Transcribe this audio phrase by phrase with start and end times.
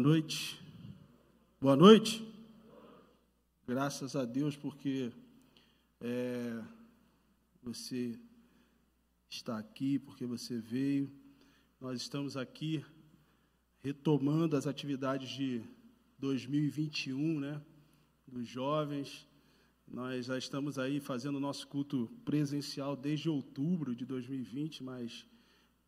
[0.00, 0.58] noite.
[1.60, 2.26] Boa noite.
[3.68, 5.12] Graças a Deus porque
[6.00, 6.58] é,
[7.62, 8.18] você
[9.28, 11.12] está aqui, porque você veio.
[11.78, 12.82] Nós estamos aqui
[13.82, 15.62] retomando as atividades de
[16.18, 17.60] 2021, né?
[18.26, 19.28] Dos jovens.
[19.86, 25.26] Nós já estamos aí fazendo o nosso culto presencial desde outubro de 2020, mas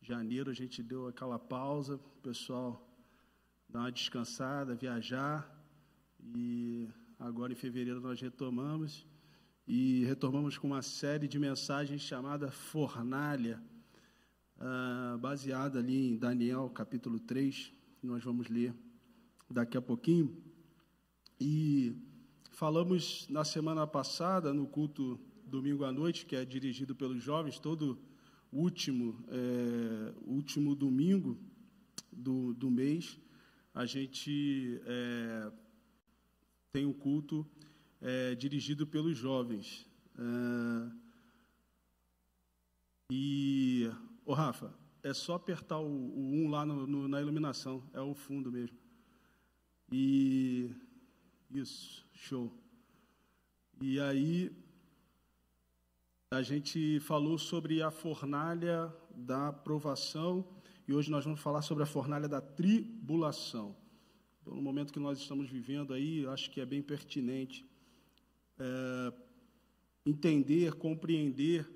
[0.03, 2.92] janeiro a gente deu aquela pausa, o pessoal
[3.73, 5.51] dar uma descansada, viajar.
[6.37, 9.07] E agora em fevereiro nós retomamos.
[9.67, 13.63] E retomamos com uma série de mensagens chamada Fornalha,
[14.59, 18.75] uh, baseada ali em Daniel capítulo 3, que nós vamos ler
[19.51, 20.37] daqui a pouquinho.
[21.41, 21.97] E
[22.51, 27.99] falamos na semana passada, no culto domingo à noite, que é dirigido pelos jovens, todo
[28.53, 31.39] último, é, último domingo
[32.13, 33.19] do, do mês
[33.75, 35.53] a gente é,
[36.73, 37.47] tem um culto
[38.01, 39.89] é, dirigido pelos jovens.
[40.19, 40.93] É,
[43.11, 43.91] e,
[44.25, 48.15] ô Rafa, é só apertar o, o 1 lá no, no, na iluminação, é o
[48.15, 48.77] fundo mesmo.
[49.91, 50.75] E
[51.51, 52.53] isso, show.
[53.81, 54.51] E aí
[56.31, 60.47] a gente falou sobre a fornalha da aprovação
[60.95, 63.77] hoje nós vamos falar sobre a fornalha da tribulação.
[64.41, 67.65] Então, no momento que nós estamos vivendo aí, acho que é bem pertinente
[68.59, 69.13] é,
[70.05, 71.69] entender, compreender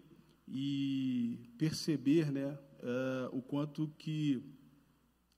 [0.49, 4.43] e perceber né, é, o quanto que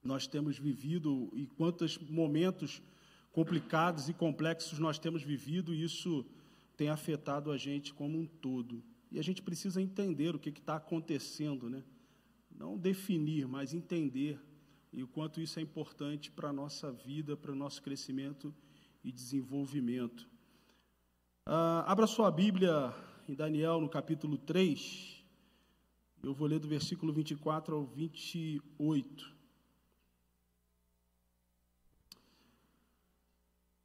[0.02, 2.82] nós temos vivido e quantos momentos
[3.30, 6.24] complicados e complexos nós temos vivido, e isso
[6.76, 8.82] tem afetado a gente como um todo.
[9.10, 11.82] E a gente precisa entender o que está acontecendo, né?
[12.58, 14.40] Não definir, mas entender
[14.92, 18.52] e o quanto isso é importante para a nossa vida, para o nosso crescimento
[19.04, 20.28] e desenvolvimento.
[21.46, 22.92] Ah, abra sua Bíblia
[23.28, 25.24] em Daniel, no capítulo 3.
[26.20, 29.36] Eu vou ler do versículo 24 ao 28.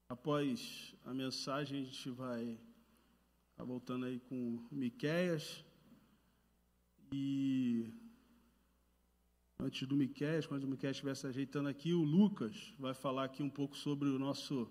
[0.09, 2.59] Após a mensagem, a gente vai
[3.55, 5.63] tá voltando aí com Miquéias.
[7.11, 7.93] E
[9.63, 13.41] antes do Miquel, quando o Miquel estiver se ajeitando aqui, o Lucas vai falar aqui
[13.41, 14.69] um pouco sobre o nosso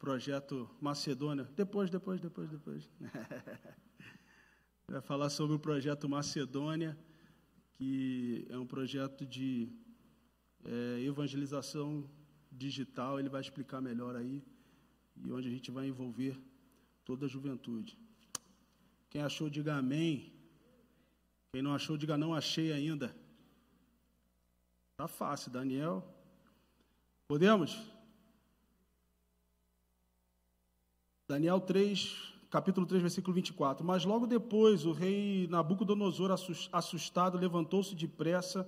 [0.00, 1.48] projeto Macedônia.
[1.54, 2.90] Depois, depois, depois, depois.
[4.88, 6.98] vai falar sobre o projeto Macedônia,
[7.74, 9.68] que é um projeto de
[10.64, 12.10] é, evangelização
[12.50, 13.20] digital.
[13.20, 14.42] Ele vai explicar melhor aí
[15.24, 16.36] e onde a gente vai envolver
[17.04, 17.96] toda a juventude.
[19.08, 20.32] Quem achou, diga amém.
[21.52, 23.21] Quem não achou, diga não achei ainda.
[25.02, 26.00] Tá fácil, Daniel.
[27.26, 27.76] Podemos?
[31.26, 33.84] Daniel 3, capítulo 3, versículo 24.
[33.84, 36.30] Mas logo depois o rei Nabucodonosor,
[36.70, 38.64] assustado, levantou-se depressa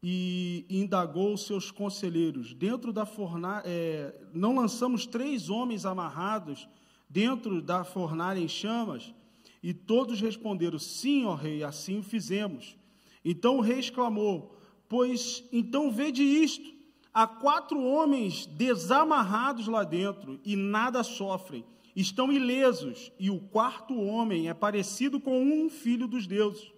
[0.00, 2.54] e indagou seus conselheiros.
[2.54, 6.68] Dentro da fornalha, é, não lançamos três homens amarrados
[7.10, 9.12] dentro da fornalha em chamas?
[9.60, 12.78] E todos responderam: Sim, ó rei, assim fizemos.
[13.24, 14.56] Então o rei exclamou:
[14.88, 16.72] Pois então vede isto:
[17.12, 24.48] há quatro homens desamarrados lá dentro e nada sofrem, estão ilesos, e o quarto homem
[24.48, 26.72] é parecido com um filho dos deuses.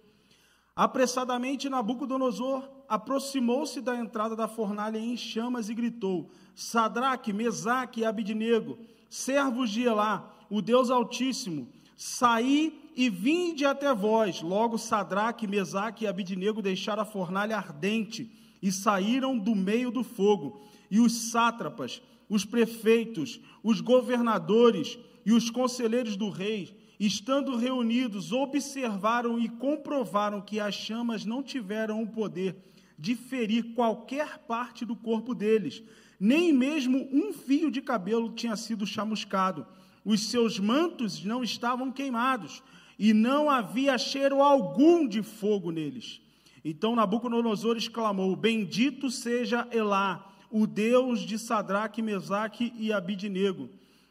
[0.75, 8.77] Apressadamente Nabucodonosor aproximou-se da entrada da fornalha em chamas e gritou: Sadraque, Mesaque e Abidnego,
[9.09, 14.41] servos de Elá, o Deus Altíssimo, saí e vinde até vós.
[14.41, 18.31] Logo Sadraque, Mesaque e Abidnego deixaram a fornalha ardente
[18.61, 20.61] e saíram do meio do fogo.
[20.89, 29.39] E os sátrapas, os prefeitos, os governadores e os conselheiros do rei, estando reunidos, observaram
[29.39, 32.55] e comprovaram que as chamas não tiveram o poder
[32.97, 35.81] de ferir qualquer parte do corpo deles,
[36.19, 39.65] nem mesmo um fio de cabelo tinha sido chamuscado.
[40.05, 42.61] Os seus mantos não estavam queimados,
[43.01, 46.21] e não havia cheiro algum de fogo neles.
[46.63, 53.67] Então Nabucodonosor exclamou: Bendito seja Elá, o Deus de Sadraque, Mesaque e Abidnego,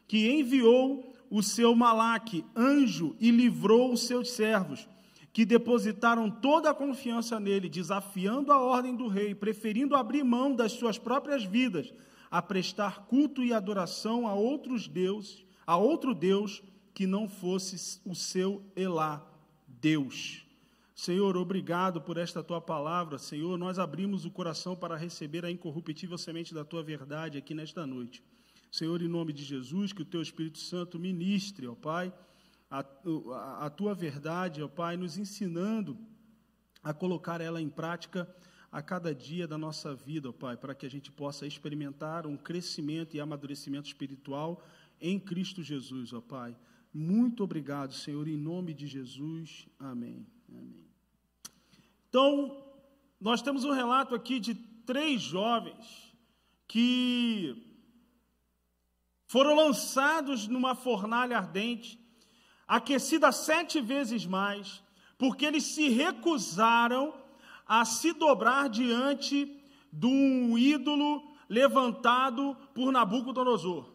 [0.09, 4.85] que enviou o seu Malaque, anjo, e livrou os seus servos,
[5.31, 10.73] que depositaram toda a confiança nele, desafiando a ordem do rei, preferindo abrir mão das
[10.73, 11.93] suas próprias vidas,
[12.29, 16.61] a prestar culto e adoração a outros deuses, a outro Deus
[16.93, 19.25] que não fosse o seu Elá,
[19.67, 20.45] Deus.
[20.93, 23.17] Senhor, obrigado por esta tua palavra.
[23.17, 27.87] Senhor, nós abrimos o coração para receber a incorruptível semente da tua verdade aqui nesta
[27.87, 28.23] noite.
[28.71, 32.13] Senhor, em nome de Jesus, que o teu Espírito Santo ministre, ó Pai,
[32.69, 35.97] a, a, a tua verdade, ó Pai, nos ensinando
[36.83, 38.29] a colocar ela em prática
[38.71, 42.37] a cada dia da nossa vida, ó Pai, para que a gente possa experimentar um
[42.37, 44.63] crescimento e amadurecimento espiritual
[45.01, 46.55] em Cristo Jesus, ó Pai.
[46.93, 49.67] Muito obrigado, Senhor, em nome de Jesus.
[49.79, 50.25] Amém.
[50.49, 50.85] Amém.
[52.09, 52.63] Então,
[53.19, 56.13] nós temos um relato aqui de três jovens
[56.67, 57.71] que
[59.25, 61.97] foram lançados numa fornalha ardente,
[62.67, 64.83] aquecida sete vezes mais,
[65.17, 67.13] porque eles se recusaram
[67.65, 69.61] a se dobrar diante
[69.93, 73.90] de um ídolo levantado por Nabucodonosor.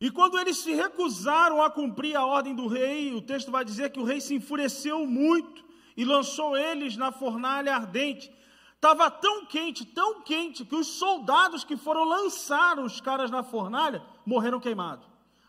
[0.00, 3.90] E quando eles se recusaram a cumprir a ordem do rei, o texto vai dizer
[3.90, 5.64] que o rei se enfureceu muito
[5.96, 8.30] e lançou eles na fornalha ardente.
[8.74, 14.04] Estava tão quente, tão quente, que os soldados que foram lançar os caras na fornalha
[14.24, 15.06] morreram queimados.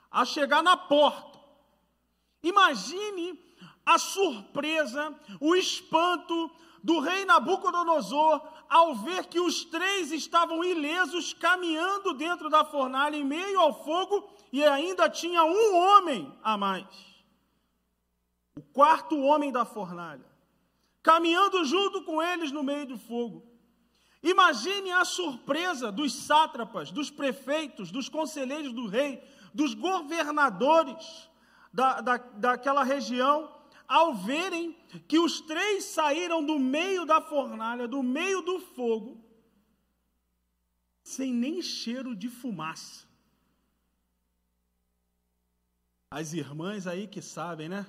[0.10, 1.38] A chegar na porta.
[2.42, 3.38] Imagine
[3.86, 6.50] a surpresa, o espanto
[6.82, 13.26] do rei Nabucodonosor ao ver que os três estavam ilesos caminhando dentro da fornalha em
[13.26, 16.88] meio ao fogo e ainda tinha um homem a mais.
[18.56, 20.26] O quarto homem da fornalha,
[21.04, 23.46] caminhando junto com eles no meio do fogo.
[24.24, 29.24] Imagine a surpresa dos sátrapas, dos prefeitos, dos conselheiros do rei,
[29.54, 31.30] dos governadores
[31.72, 33.56] da, da, daquela região,
[33.88, 34.76] ao verem
[35.08, 39.24] que os três saíram do meio da fornalha, do meio do fogo,
[41.04, 43.07] sem nem cheiro de fumaça.
[46.10, 47.86] As irmãs aí que sabem, né?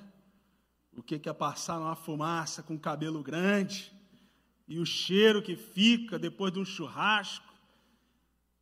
[0.95, 3.93] O que é passar numa fumaça com cabelo grande
[4.67, 7.47] e o cheiro que fica depois de um churrasco,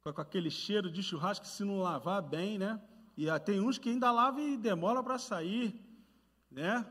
[0.04, 2.81] com aquele cheiro de churrasco se não lavar bem, né?
[3.18, 5.74] E tem uns que ainda lavam e demora para sair,
[6.51, 6.86] né?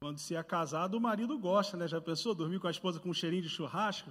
[0.00, 1.88] Quando se é casado, o marido gosta, né?
[1.88, 4.10] Já pensou dormir com a esposa com um cheirinho de churrasco?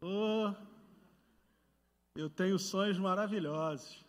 [0.00, 0.54] Oh,
[2.14, 4.02] eu tenho sonhos maravilhosos.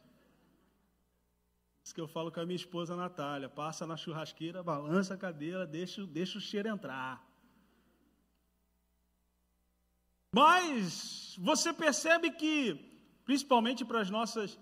[1.84, 3.50] Isso que eu falo com a minha esposa Natália.
[3.50, 7.26] Passa na churrasqueira, balança a cadeira, deixa, deixa o cheiro entrar.
[10.34, 12.76] Mas você percebe que,
[13.26, 14.58] principalmente para as nossas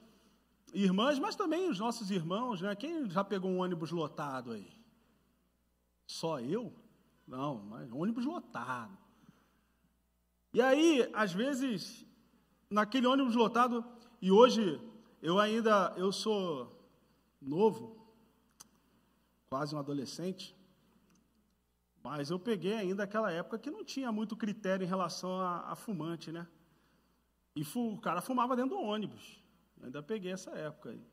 [0.73, 2.75] irmãs, mas também os nossos irmãos, né?
[2.75, 4.71] Quem já pegou um ônibus lotado aí?
[6.07, 6.73] Só eu?
[7.27, 8.97] Não, mas ônibus lotado.
[10.51, 12.03] E aí, às vezes,
[12.69, 13.85] naquele ônibus lotado,
[14.19, 14.81] e hoje
[15.21, 16.78] eu ainda, eu sou
[17.41, 17.97] novo,
[19.49, 20.55] quase um adolescente,
[22.03, 25.75] mas eu peguei ainda aquela época que não tinha muito critério em relação a, a
[25.75, 26.47] fumante, né?
[27.55, 29.43] E fu, o cara fumava dentro do ônibus.
[29.77, 31.03] Eu ainda peguei essa época aí.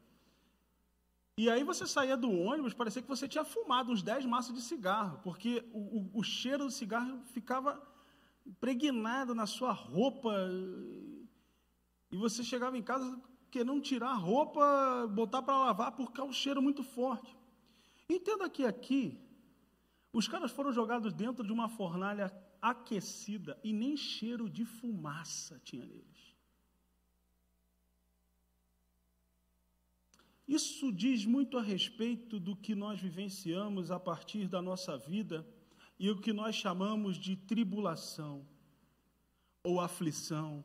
[1.38, 4.62] E aí você saía do ônibus, parecia que você tinha fumado uns 10 maços de
[4.62, 7.82] cigarro, porque o, o, o cheiro do cigarro ficava
[8.46, 10.32] impregnado na sua roupa.
[12.10, 13.20] E você chegava em casa
[13.56, 17.34] querendo tirar a roupa, botar para lavar, porque é um cheiro muito forte.
[18.06, 19.18] Entenda que aqui,
[20.12, 25.86] os caras foram jogados dentro de uma fornalha aquecida e nem cheiro de fumaça tinha
[25.86, 26.36] neles.
[30.46, 35.46] Isso diz muito a respeito do que nós vivenciamos a partir da nossa vida
[35.98, 38.46] e o que nós chamamos de tribulação
[39.64, 40.62] ou aflição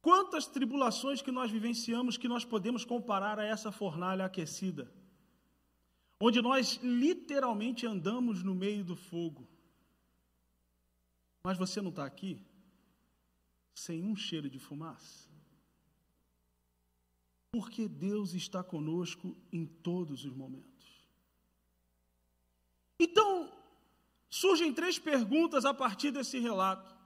[0.00, 4.90] Quantas tribulações que nós vivenciamos que nós podemos comparar a essa fornalha aquecida,
[6.20, 9.48] onde nós literalmente andamos no meio do fogo.
[11.42, 12.40] Mas você não está aqui
[13.74, 15.28] sem um cheiro de fumaça?
[17.52, 20.68] Porque Deus está conosco em todos os momentos.
[23.00, 23.50] Então,
[24.28, 26.97] surgem três perguntas a partir desse relato.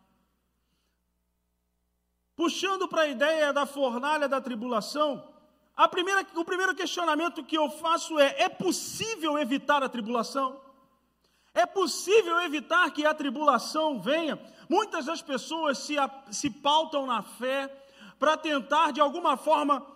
[2.34, 5.22] Puxando para a ideia da fornalha da tribulação,
[5.90, 10.60] primeira, o primeiro questionamento que eu faço é: é possível evitar a tribulação?
[11.54, 14.40] É possível evitar que a tribulação venha?
[14.68, 15.96] Muitas das pessoas se,
[16.30, 17.70] se pautam na fé
[18.18, 19.86] para tentar, de alguma forma,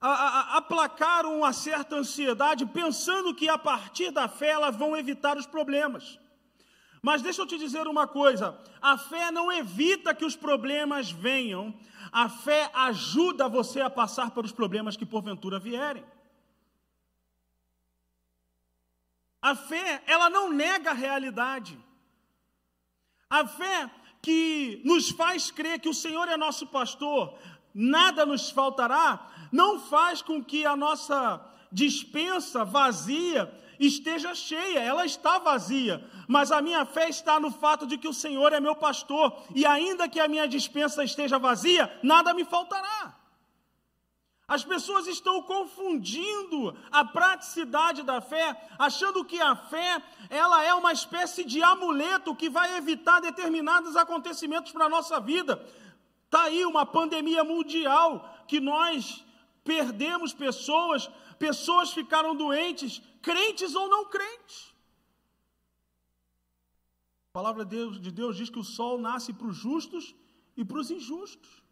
[0.00, 5.36] a, a, aplacar uma certa ansiedade, pensando que a partir da fé elas vão evitar
[5.36, 6.20] os problemas.
[7.06, 11.72] Mas deixa eu te dizer uma coisa: a fé não evita que os problemas venham,
[12.10, 16.04] a fé ajuda você a passar pelos problemas que porventura vierem.
[19.40, 21.78] A fé, ela não nega a realidade.
[23.30, 23.88] A fé
[24.20, 27.38] que nos faz crer que o Senhor é nosso pastor,
[27.72, 33.48] nada nos faltará, não faz com que a nossa dispensa vazia
[33.78, 38.14] esteja cheia, ela está vazia, mas a minha fé está no fato de que o
[38.14, 43.16] Senhor é meu pastor, e ainda que a minha dispensa esteja vazia, nada me faltará.
[44.48, 50.92] As pessoas estão confundindo a praticidade da fé, achando que a fé ela é uma
[50.92, 55.60] espécie de amuleto que vai evitar determinados acontecimentos para a nossa vida.
[56.26, 59.24] Está aí uma pandemia mundial que nós
[59.64, 64.75] perdemos pessoas, pessoas ficaram doentes, crentes ou não crentes.
[67.36, 70.14] A palavra de Deus, de Deus diz que o sol nasce para os justos
[70.56, 71.62] e para os injustos.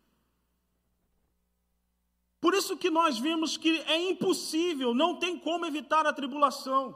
[2.39, 6.95] Por isso que nós vimos que é impossível, não tem como evitar a tribulação.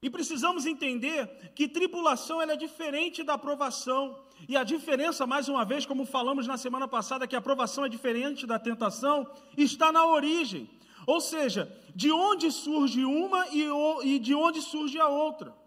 [0.00, 4.22] E precisamos entender que tribulação é diferente da aprovação.
[4.48, 7.88] E a diferença, mais uma vez, como falamos na semana passada, que a aprovação é
[7.88, 9.28] diferente da tentação,
[9.58, 10.70] está na origem.
[11.08, 15.63] Ou seja, de onde surge uma e de onde surge a outra.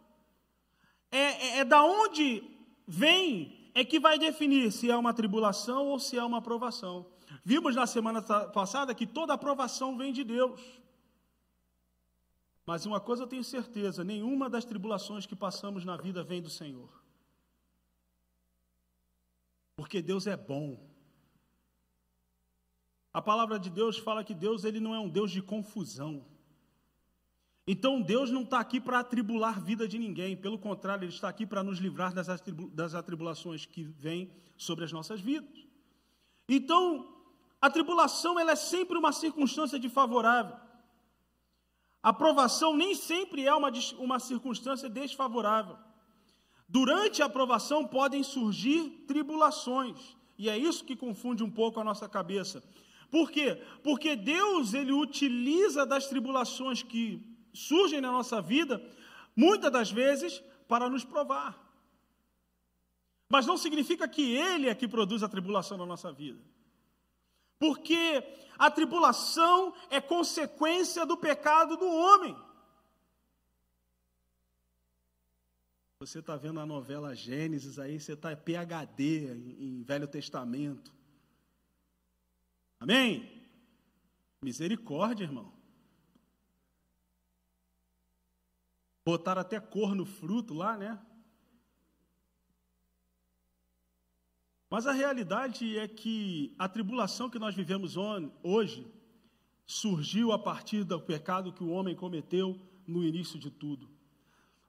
[1.12, 2.44] É, é, é da onde
[2.88, 7.06] vem é que vai definir se é uma tribulação ou se é uma aprovação.
[7.44, 10.62] Vimos na semana passada que toda aprovação vem de Deus.
[12.66, 16.50] Mas uma coisa eu tenho certeza: nenhuma das tribulações que passamos na vida vem do
[16.50, 16.90] Senhor.
[19.76, 20.78] Porque Deus é bom.
[23.14, 26.26] A palavra de Deus fala que Deus ele não é um Deus de confusão.
[27.68, 31.28] Então Deus não está aqui para atribular a vida de ninguém, pelo contrário, Ele está
[31.28, 35.68] aqui para nos livrar das atribulações que vêm sobre as nossas vidas.
[36.48, 37.14] Então,
[37.62, 40.56] a tribulação ela é sempre uma circunstância de favorável.
[42.02, 43.70] A provação nem sempre é uma,
[44.00, 45.78] uma circunstância desfavorável.
[46.70, 52.08] Durante a aprovação podem surgir tribulações, e é isso que confunde um pouco a nossa
[52.08, 52.64] cabeça.
[53.12, 53.62] Por quê?
[53.84, 58.82] Porque Deus ele utiliza das tribulações que surgem na nossa vida,
[59.36, 61.58] muitas das vezes, para nos provar.
[63.30, 66.42] Mas não significa que Ele é que produz a tribulação na nossa vida.
[67.60, 68.24] Porque
[68.58, 72.36] a tribulação é consequência do pecado do homem.
[76.00, 80.94] Você está vendo a novela Gênesis aí, você está PHD em, em Velho Testamento.
[82.80, 83.44] Amém?
[84.44, 85.57] Misericórdia, irmão.
[89.08, 91.00] Botaram até cor no fruto lá, né?
[94.70, 97.96] Mas a realidade é que a tribulação que nós vivemos
[98.44, 98.86] hoje
[99.66, 103.90] surgiu a partir do pecado que o homem cometeu no início de tudo.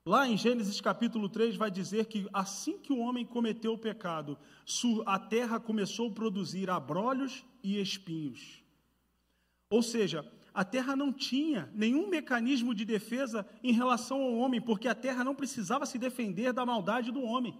[0.05, 4.37] Lá em Gênesis capítulo 3 vai dizer que assim que o homem cometeu o pecado,
[5.05, 8.63] a terra começou a produzir abrolhos e espinhos.
[9.69, 14.87] Ou seja, a terra não tinha nenhum mecanismo de defesa em relação ao homem, porque
[14.87, 17.57] a terra não precisava se defender da maldade do homem.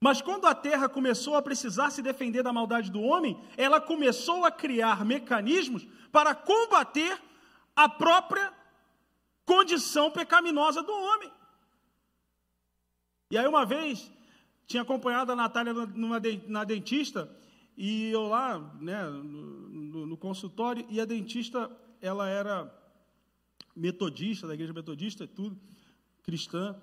[0.00, 4.44] Mas quando a terra começou a precisar se defender da maldade do homem, ela começou
[4.44, 7.20] a criar mecanismos para combater
[7.74, 8.52] a própria
[9.44, 11.32] condição pecaminosa do homem.
[13.30, 14.10] E aí, uma vez,
[14.66, 15.74] tinha acompanhado a Natália
[16.46, 17.28] na dentista,
[17.80, 21.70] e eu lá, né, no, no consultório, e a dentista,
[22.00, 22.74] ela era
[23.74, 25.56] metodista, da igreja metodista e tudo,
[26.24, 26.76] cristã,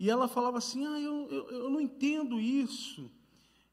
[0.00, 3.10] e ela falava assim: ah, eu, eu, eu não entendo isso.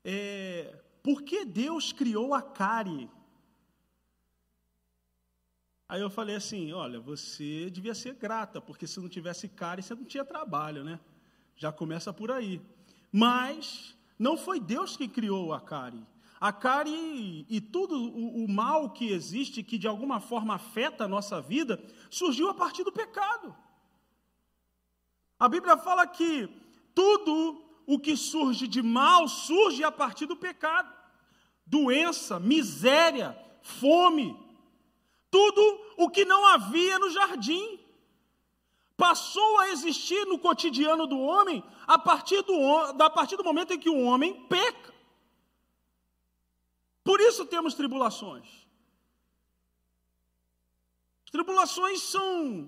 [0.03, 3.09] É, por que Deus criou a cárie?
[5.87, 9.95] Aí eu falei assim: olha, você devia ser grata, porque se não tivesse cárie, você
[9.95, 10.99] não tinha trabalho, né?
[11.55, 12.61] Já começa por aí.
[13.13, 16.05] Mas não foi Deus que criou a cárie.
[16.45, 21.07] A cárie e tudo o, o mal que existe, que de alguma forma afeta a
[21.07, 23.55] nossa vida, surgiu a partir do pecado.
[25.39, 26.47] A Bíblia fala que
[26.93, 30.93] tudo o que surge de mal surge a partir do pecado.
[31.65, 34.37] Doença, miséria, fome,
[35.31, 37.79] tudo o que não havia no jardim
[38.95, 42.55] passou a existir no cotidiano do homem a partir do,
[43.01, 44.93] a partir do momento em que o homem peca.
[47.05, 48.47] Por isso temos tribulações.
[51.31, 52.67] Tribulações são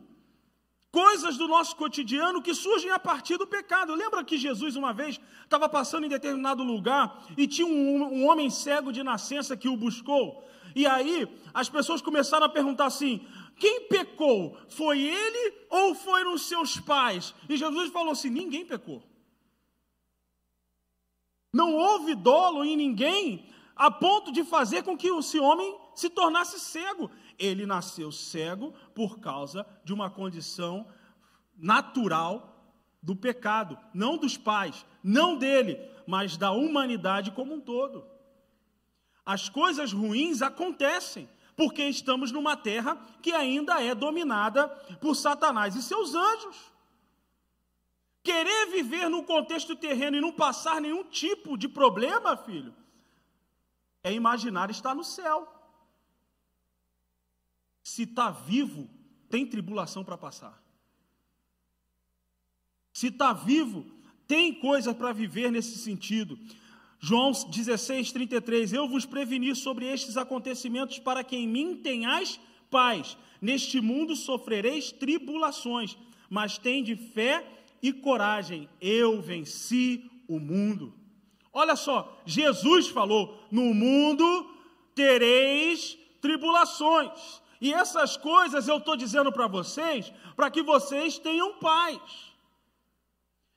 [0.92, 3.96] coisas do nosso cotidiano que surgem a partir do pecado.
[3.96, 8.50] Lembra que Jesus, uma vez, estava passando em determinado lugar e tinha um, um, homem
[8.52, 10.48] cego de nascença que o buscou?
[10.76, 13.26] E aí as pessoas começaram a perguntar assim:
[13.58, 14.56] quem pecou?
[14.70, 17.34] Foi ele ou foram seus pais?
[17.50, 19.02] E Jesus falou assim: ninguém pecou.
[21.52, 26.60] Não houve dolo em ninguém a ponto de fazer com que esse homem se tornasse
[26.60, 27.10] cego.
[27.38, 30.88] Ele nasceu cego por causa de uma condição
[31.56, 32.56] natural
[33.02, 38.06] do pecado, não dos pais, não dele, mas da humanidade como um todo.
[39.26, 44.68] As coisas ruins acontecem porque estamos numa terra que ainda é dominada
[45.02, 46.72] por Satanás e seus anjos.
[48.24, 52.74] Querer viver no contexto terreno e não passar nenhum tipo de problema, filho,
[54.08, 55.48] é imaginar estar no céu.
[57.84, 58.90] Se está vivo,
[59.30, 60.62] tem tribulação para passar.
[62.94, 63.86] Se está vivo,
[64.28, 66.40] tem coisa para viver nesse sentido.
[67.00, 68.74] João 16, 33.
[68.74, 73.18] Eu vos preveni sobre estes acontecimentos para que em mim tenhais paz.
[73.42, 75.98] Neste mundo sofrereis tribulações,
[76.30, 77.46] mas tende fé
[77.82, 78.68] e coragem.
[78.82, 80.94] Eu venci o mundo.
[81.54, 84.56] Olha só, Jesus falou: no mundo
[84.94, 87.42] tereis tribulações.
[87.60, 92.02] E essas coisas eu estou dizendo para vocês, para que vocês tenham paz.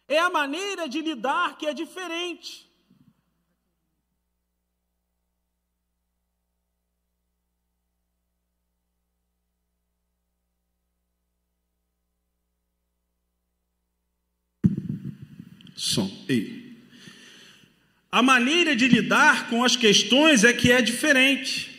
[0.08, 2.68] É a maneira de lidar que é diferente.
[15.76, 16.10] Som.
[16.28, 16.69] Ei.
[18.10, 21.70] A maneira de lidar com as questões é que é diferente.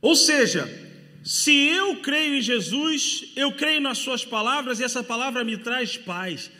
[0.00, 0.68] Ou seja,
[1.22, 5.96] se eu creio em Jesus, eu creio nas Suas palavras e essa palavra me traz
[5.96, 6.50] paz,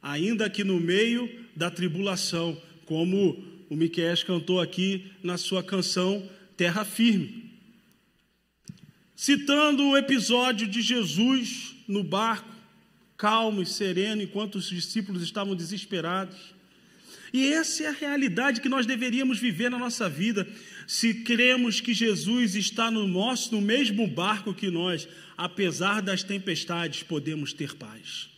[0.00, 6.26] ainda que no meio da tribulação, como o Miquel cantou aqui na sua canção
[6.56, 7.48] Terra Firme
[9.18, 12.48] citando o episódio de Jesus no barco,
[13.18, 16.54] calmo e sereno, enquanto os discípulos estavam desesperados.
[17.32, 20.48] E essa é a realidade que nós deveríamos viver na nossa vida.
[20.86, 27.02] Se cremos que Jesus está no nosso, no mesmo barco que nós, apesar das tempestades,
[27.02, 28.30] podemos ter paz.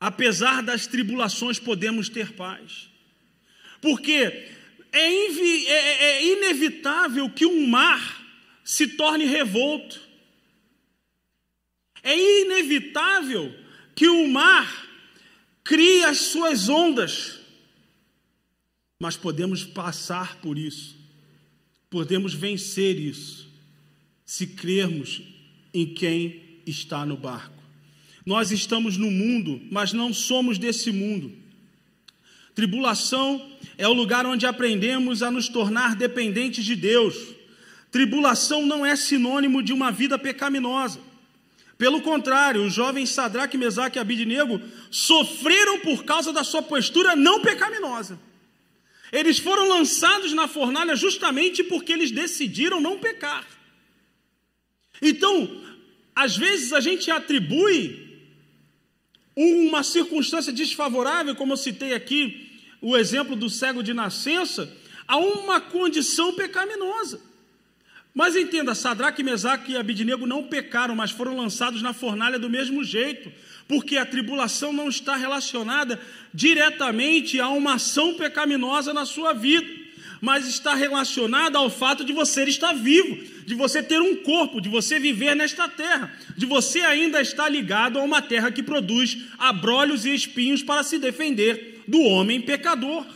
[0.00, 2.90] Apesar das tribulações, podemos ter paz.
[3.80, 4.12] Porque
[4.92, 8.26] é, é, é, é inevitável que um mar
[8.62, 10.07] se torne revolto.
[12.08, 13.54] É inevitável
[13.94, 14.88] que o mar
[15.62, 17.38] crie as suas ondas,
[18.98, 20.96] mas podemos passar por isso,
[21.90, 23.46] podemos vencer isso,
[24.24, 25.20] se crermos
[25.74, 27.62] em quem está no barco.
[28.24, 31.30] Nós estamos no mundo, mas não somos desse mundo.
[32.54, 37.34] Tribulação é o lugar onde aprendemos a nos tornar dependentes de Deus.
[37.90, 41.07] Tribulação não é sinônimo de uma vida pecaminosa.
[41.78, 44.60] Pelo contrário, os jovens Sadraque, Mesaque e Abidnego
[44.90, 48.18] sofreram por causa da sua postura não pecaminosa.
[49.12, 53.46] Eles foram lançados na fornalha justamente porque eles decidiram não pecar.
[55.00, 55.62] Então,
[56.14, 58.08] às vezes a gente atribui
[59.36, 62.50] uma circunstância desfavorável, como eu citei aqui,
[62.82, 67.27] o exemplo do cego de nascença, a uma condição pecaminosa.
[68.14, 72.82] Mas entenda, Sadraque, Mesaque e Abidinego não pecaram, mas foram lançados na fornalha do mesmo
[72.82, 73.30] jeito,
[73.68, 76.00] porque a tribulação não está relacionada
[76.32, 79.68] diretamente a uma ação pecaminosa na sua vida,
[80.20, 84.68] mas está relacionada ao fato de você estar vivo, de você ter um corpo, de
[84.68, 90.04] você viver nesta terra, de você ainda estar ligado a uma terra que produz abrolhos
[90.04, 93.06] e espinhos para se defender do homem pecador.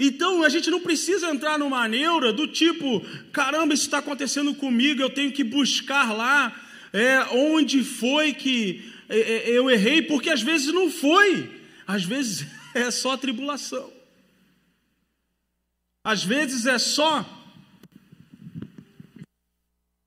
[0.00, 3.00] Então a gente não precisa entrar numa neura do tipo,
[3.32, 6.54] caramba, isso está acontecendo comigo, eu tenho que buscar lá
[6.92, 12.46] é, onde foi que é, é, eu errei, porque às vezes não foi, às vezes
[12.74, 13.92] é só tribulação,
[16.04, 17.26] às vezes é só,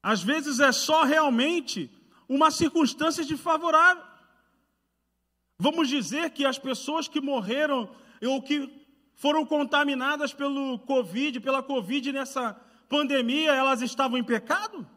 [0.02, 1.90] às vezes é só realmente
[2.30, 4.04] uma circunstância desfavorável.
[5.60, 8.81] Vamos dizer que as pessoas que morreram ou que
[9.22, 14.90] foram contaminadas pelo Covid, pela Covid nessa pandemia, elas estavam em pecado?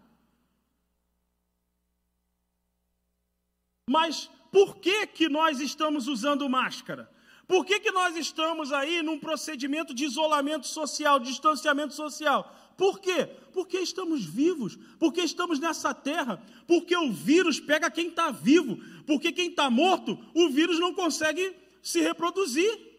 [3.87, 7.13] Mas por que, que nós estamos usando máscara?
[7.47, 12.51] Por que, que nós estamos aí num procedimento de isolamento social, de distanciamento social?
[12.79, 13.27] Por quê?
[13.53, 19.31] Porque estamos vivos, porque estamos nessa terra, porque o vírus pega quem está vivo, porque
[19.33, 22.94] quem está morto, o vírus não consegue se reproduzir.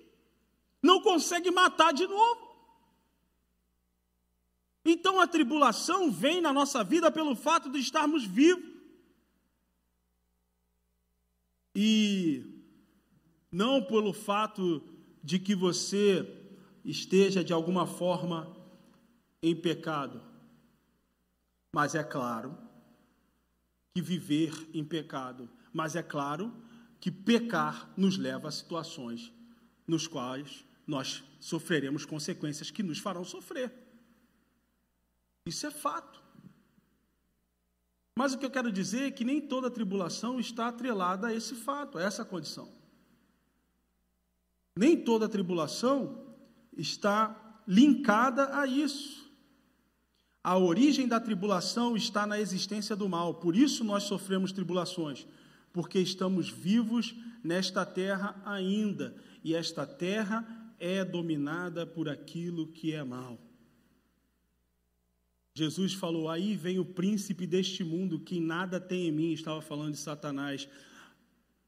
[0.86, 2.46] Não consegue matar de novo.
[4.86, 8.76] Então a tribulação vem na nossa vida pelo fato de estarmos vivos.
[11.74, 12.46] E
[13.52, 14.82] não pelo fato
[15.24, 16.26] de que você
[16.86, 18.56] esteja de alguma forma
[19.42, 20.22] em pecado.
[21.74, 22.56] Mas é claro
[23.94, 26.54] que viver em pecado, mas é claro
[27.00, 29.34] que pecar nos leva a situações
[29.88, 33.72] nos quais nós sofreremos consequências que nos farão sofrer.
[35.46, 36.24] Isso é fato.
[38.18, 41.54] Mas o que eu quero dizer é que nem toda tribulação está atrelada a esse
[41.54, 42.72] fato, a essa condição.
[44.78, 46.36] Nem toda tribulação
[46.76, 49.26] está linkada a isso.
[50.44, 55.26] A origem da tribulação está na existência do mal, por isso nós sofremos tribulações,
[55.74, 63.04] porque estamos vivos nesta terra ainda, e esta terra é dominada por aquilo que é
[63.04, 63.40] mal.
[65.54, 69.94] Jesus falou: Aí vem o príncipe deste mundo, que nada tem em mim, estava falando
[69.94, 70.68] de Satanás.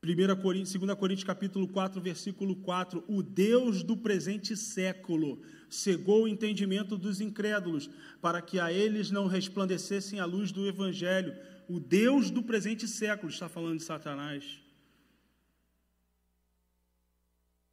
[0.04, 6.28] 1 Coríntios, 2 Coríntios capítulo 4, versículo 4, o Deus do presente século cegou o
[6.28, 7.90] entendimento dos incrédulos,
[8.22, 11.36] para que a eles não resplandecessem a luz do evangelho.
[11.68, 14.62] O Deus do presente século está falando de Satanás.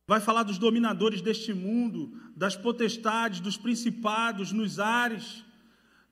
[0.06, 5.42] Vai falar dos dominadores deste mundo, das potestades, dos principados nos ares,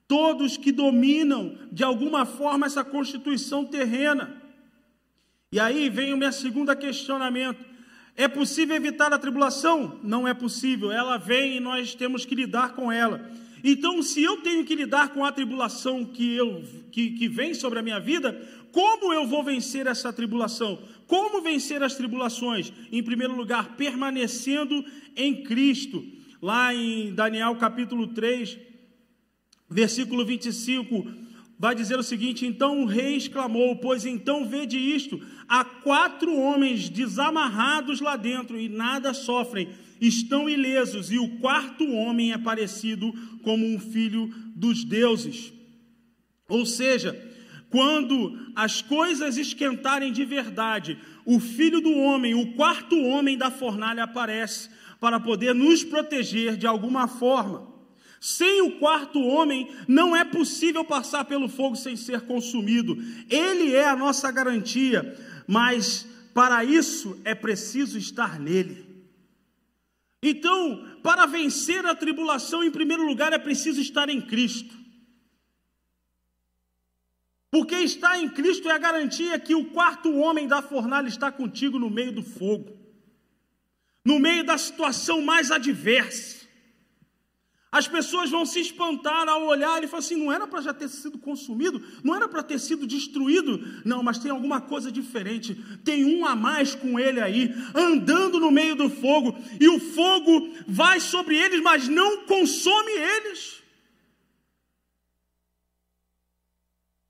[0.09, 4.43] todos que dominam de alguma forma essa constituição terrena.
[5.53, 7.63] E aí vem o meu segundo questionamento.
[8.17, 9.99] É possível evitar a tribulação?
[10.03, 10.91] Não é possível.
[10.91, 13.31] Ela vem e nós temos que lidar com ela.
[13.65, 17.79] Então, se eu tenho que lidar com a tribulação que, eu, que, que vem sobre
[17.79, 18.41] a minha vida,
[18.73, 20.83] como eu vou vencer essa tribulação?
[21.13, 22.73] Como vencer as tribulações?
[22.91, 24.83] Em primeiro lugar, permanecendo
[25.15, 26.03] em Cristo.
[26.41, 28.59] Lá em Daniel capítulo 3,
[29.69, 31.07] versículo 25,
[31.59, 36.89] vai dizer o seguinte: Então o rei exclamou: Pois então vede isto, há quatro homens
[36.89, 39.69] desamarrados lá dentro e nada sofrem,
[40.01, 45.53] estão ilesos, e o quarto homem é parecido como um filho dos deuses.
[46.49, 47.13] Ou seja,
[47.73, 54.05] quando as coisas esquentarem de verdade, o filho do homem, o quarto homem da fornalha
[54.05, 54.69] aparece
[55.01, 57.73] para poder nos proteger de alguma forma.
[58.21, 62.97] Sem o quarto homem, não é possível passar pelo fogo sem ser consumido.
[63.29, 68.87] Ele é a nossa garantia, mas para isso é preciso estar nele.
[70.23, 74.82] Então, para vencer a tribulação, em primeiro lugar, é preciso estar em Cristo.
[77.53, 81.79] Porque estar em Cristo é a garantia que o quarto homem da fornalha está contigo
[81.79, 82.75] no meio do fogo,
[84.03, 86.47] no meio da situação mais adversa.
[87.71, 90.89] As pessoas vão se espantar ao olhar e falar assim: não era para já ter
[90.89, 93.83] sido consumido, não era para ter sido destruído.
[93.85, 95.55] Não, mas tem alguma coisa diferente.
[95.85, 100.55] Tem um a mais com ele aí, andando no meio do fogo, e o fogo
[100.67, 103.62] vai sobre eles, mas não consome eles.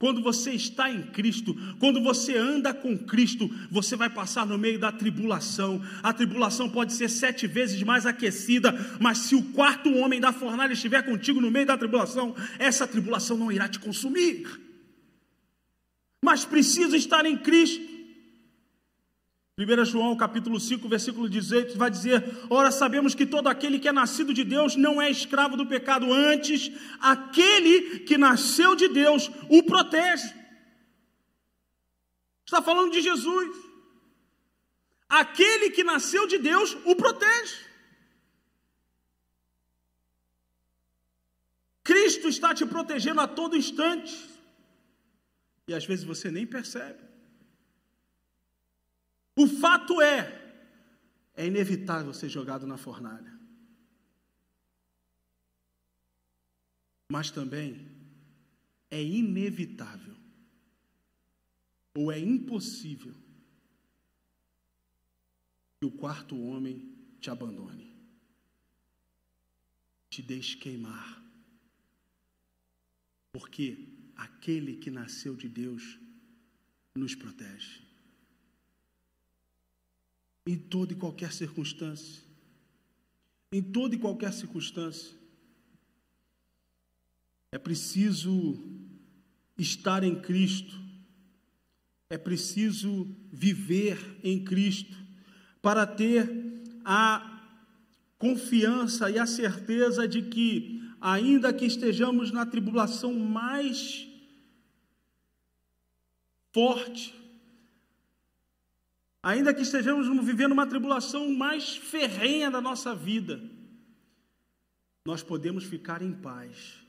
[0.02, 4.76] Quando você está em Cristo, quando você anda com Cristo, você vai passar no meio
[4.76, 5.80] da tribulação.
[6.02, 10.72] A tribulação pode ser sete vezes mais aquecida, mas se o quarto homem da fornalha
[10.72, 14.44] estiver contigo no meio da tribulação, essa tribulação não irá te consumir.
[16.24, 17.91] Mas precisa estar em Cristo.
[19.58, 23.92] 1 João capítulo 5, versículo 18, vai dizer: Ora, sabemos que todo aquele que é
[23.92, 29.62] nascido de Deus não é escravo do pecado, antes, aquele que nasceu de Deus o
[29.62, 30.32] protege.
[32.46, 33.54] Está falando de Jesus.
[35.06, 37.54] Aquele que nasceu de Deus o protege.
[41.84, 44.18] Cristo está te protegendo a todo instante.
[45.68, 47.11] E às vezes você nem percebe.
[49.34, 50.42] O fato é,
[51.34, 53.32] é inevitável ser jogado na fornalha.
[57.10, 57.90] Mas também
[58.90, 60.16] é inevitável
[61.94, 63.14] ou é impossível
[65.78, 67.94] que o quarto homem te abandone,
[70.08, 71.22] te deixe queimar.
[73.32, 75.98] Porque aquele que nasceu de Deus
[76.94, 77.81] nos protege
[80.46, 82.22] em toda e qualquer circunstância.
[83.52, 85.16] Em toda e qualquer circunstância.
[87.50, 88.58] É preciso
[89.58, 90.80] estar em Cristo.
[92.08, 94.96] É preciso viver em Cristo
[95.60, 96.28] para ter
[96.84, 97.28] a
[98.18, 104.08] confiança e a certeza de que, ainda que estejamos na tribulação mais
[106.52, 107.14] forte,
[109.22, 113.40] ainda que estejamos vivendo uma tribulação mais ferrenha da nossa vida,
[115.06, 116.84] nós podemos ficar em paz,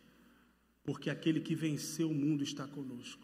[0.84, 3.24] porque aquele que venceu o mundo está conosco.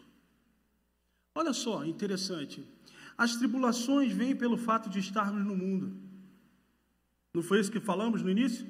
[1.35, 2.65] Olha só, interessante.
[3.17, 5.95] As tribulações vêm pelo fato de estarmos no mundo.
[7.33, 8.65] Não foi isso que falamos no início?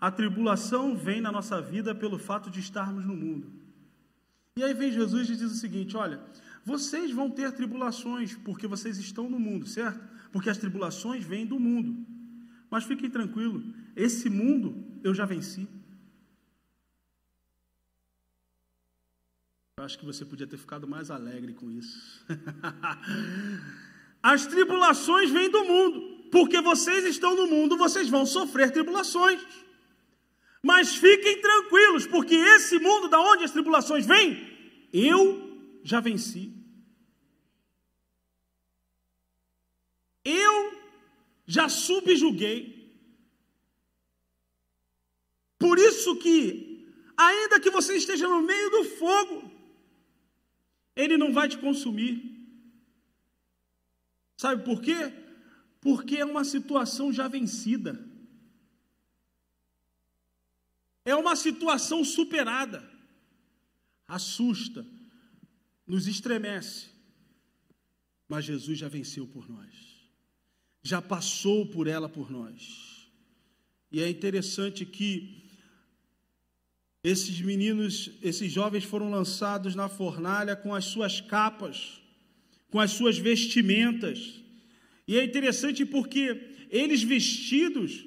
[0.00, 3.50] A tribulação vem na nossa vida pelo fato de estarmos no mundo.
[4.56, 6.20] E aí vem Jesus e diz o seguinte: olha,
[6.64, 10.00] vocês vão ter tribulações porque vocês estão no mundo, certo?
[10.30, 12.06] Porque as tribulações vêm do mundo.
[12.70, 15.68] Mas fiquem tranquilos, esse mundo eu já venci.
[19.78, 22.24] Eu acho que você podia ter ficado mais alegre com isso.
[24.22, 29.44] As tribulações vêm do mundo porque vocês estão no mundo, vocês vão sofrer tribulações.
[30.62, 34.40] Mas fiquem tranquilos, porque esse mundo da onde as tribulações vêm,
[34.92, 36.51] eu já venci.
[40.24, 40.78] Eu
[41.46, 42.82] já subjuguei.
[45.58, 49.50] Por isso que, ainda que você esteja no meio do fogo,
[50.96, 52.30] ele não vai te consumir.
[54.36, 55.22] Sabe por quê?
[55.82, 58.08] porque é uma situação já vencida.
[61.04, 62.88] É uma situação superada.
[64.06, 64.86] Assusta,
[65.84, 66.90] nos estremece.
[68.28, 69.91] Mas Jesus já venceu por nós.
[70.82, 73.08] Já passou por ela por nós.
[73.90, 75.42] E é interessante que
[77.04, 82.00] esses meninos, esses jovens foram lançados na fornalha com as suas capas,
[82.70, 84.42] com as suas vestimentas
[85.06, 86.40] e é interessante porque
[86.70, 88.06] eles vestidos,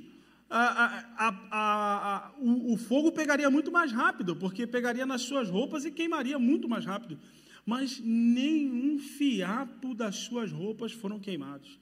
[0.49, 5.85] a, a, a, o, o fogo pegaria muito mais rápido, porque pegaria nas suas roupas
[5.85, 7.19] e queimaria muito mais rápido.
[7.65, 11.79] Mas nenhum fiapo das suas roupas foram queimados.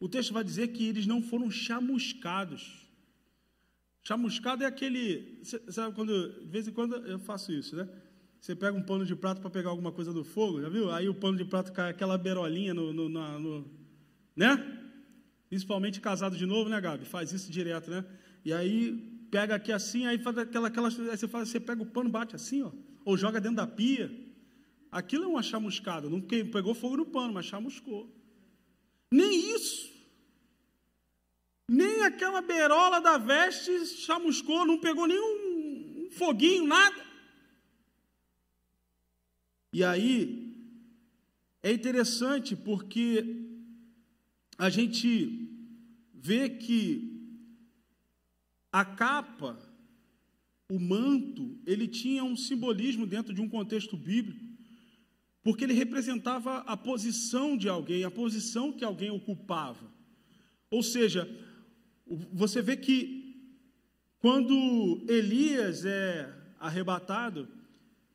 [0.00, 2.86] O texto vai dizer que eles não foram chamuscados.
[4.02, 5.40] Chamuscado é aquele.
[5.68, 6.40] Sabe quando.
[6.40, 7.88] De vez em quando eu faço isso, né?
[8.40, 10.90] Você pega um pano de prato para pegar alguma coisa do fogo, já viu?
[10.90, 13.70] Aí o pano de prato cai aquela berolinha no, no, no,
[14.36, 14.78] né?
[15.48, 17.04] Principalmente casado de novo, né, Gabi?
[17.04, 18.04] Faz isso direto, né?
[18.44, 21.86] E aí pega aqui assim, aí faz aquela, aquela aí você faz, você pega o
[21.86, 22.70] pano, bate assim, ó,
[23.04, 24.10] ou joga dentro da pia.
[24.90, 28.17] Aquilo é uma chamuscada, não pegou fogo no pano, mas chamuscou.
[29.10, 29.88] Nem isso.
[31.68, 37.06] Nem aquela berola da veste chamuscou, não pegou nenhum um foguinho, nada.
[39.72, 40.56] E aí
[41.62, 43.44] é interessante porque
[44.56, 45.46] a gente
[46.14, 47.18] vê que
[48.72, 49.58] a capa,
[50.70, 54.47] o manto, ele tinha um simbolismo dentro de um contexto bíblico,
[55.48, 59.90] porque ele representava a posição de alguém, a posição que alguém ocupava.
[60.70, 61.26] Ou seja,
[62.30, 63.50] você vê que
[64.18, 66.30] quando Elias é
[66.60, 67.48] arrebatado,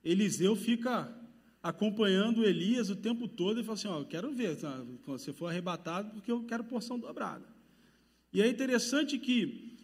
[0.03, 1.11] Eliseu fica
[1.63, 4.85] acompanhando Elias o tempo todo e falou assim: Ó, eu quero ver tá?
[5.03, 7.47] quando você for arrebatado, porque eu quero porção dobrada.
[8.31, 9.75] E é interessante que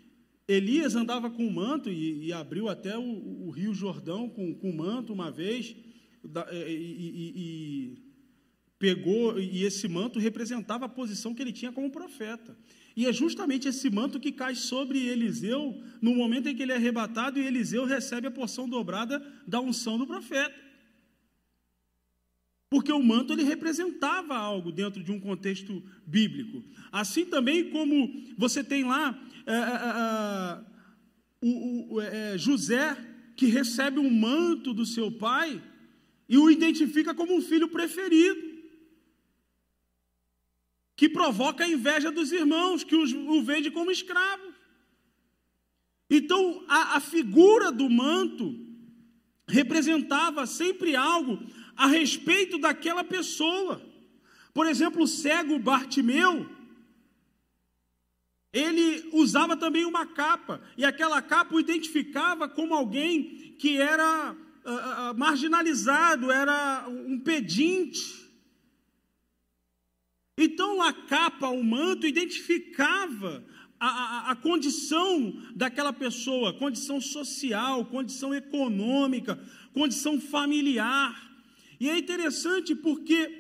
[0.48, 5.12] Elias andava com manto e, e abriu até o, o, Rio Jordão com, com manto
[5.12, 5.76] uma vez,
[6.52, 8.10] e, e, e
[8.80, 12.58] pegou, e esse manto representava a posição que ele tinha como profeta.
[12.96, 16.76] E é justamente esse manto que cai sobre Eliseu no momento em que ele é
[16.76, 20.70] arrebatado e Eliseu recebe a porção dobrada da unção do profeta.
[22.70, 26.64] Porque o manto ele representava algo dentro de um contexto bíblico.
[26.92, 30.66] Assim também como você tem lá é, é, é,
[31.42, 32.96] o, o é, José,
[33.36, 35.62] que recebe um manto do seu pai
[36.30, 38.40] e o identifica como um filho preferido,
[40.96, 44.54] que provoca a inveja dos irmãos, que os, o vende como escravo.
[46.08, 48.54] Então, a, a figura do manto
[49.48, 51.40] representava sempre algo
[51.76, 53.82] a respeito daquela pessoa.
[54.54, 56.48] Por exemplo, o cego Bartimeu,
[58.54, 65.12] ele usava também uma capa, e aquela capa o identificava como alguém que era uh,
[65.12, 68.30] uh, marginalizado, era um pedinte.
[70.38, 73.44] Então a capa, o manto, identificava
[73.80, 79.40] a, a, a, condição daquela pessoa, condição social, condição econômica,
[79.74, 81.30] condição familiar.
[81.80, 83.39] E é interessante porque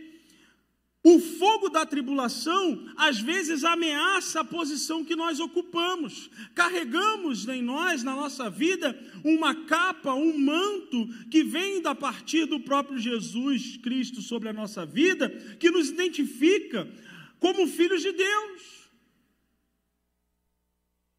[1.01, 6.29] O fogo da tribulação às vezes ameaça a posição que nós ocupamos.
[6.53, 12.59] Carregamos em nós, na nossa vida, uma capa, um manto que vem da partir do
[12.59, 16.91] próprio Jesus Cristo sobre a nossa vida, que nos identifica
[17.39, 18.79] como filhos de Deus.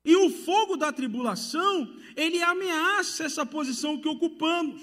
[0.05, 4.83] E o fogo da tribulação, ele ameaça essa posição que ocupamos,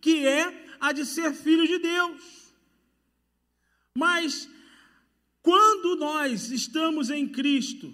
[0.00, 2.35] que é a de ser filho de Deus.
[3.96, 4.48] Mas
[5.42, 7.92] quando nós estamos em Cristo,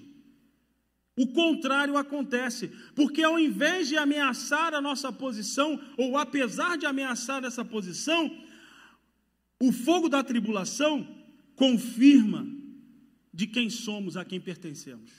[1.17, 7.45] o contrário acontece, porque ao invés de ameaçar a nossa posição, ou apesar de ameaçar
[7.45, 8.31] essa posição,
[9.61, 11.07] o fogo da tribulação
[11.55, 12.47] confirma
[13.33, 15.11] de quem somos, a quem pertencemos.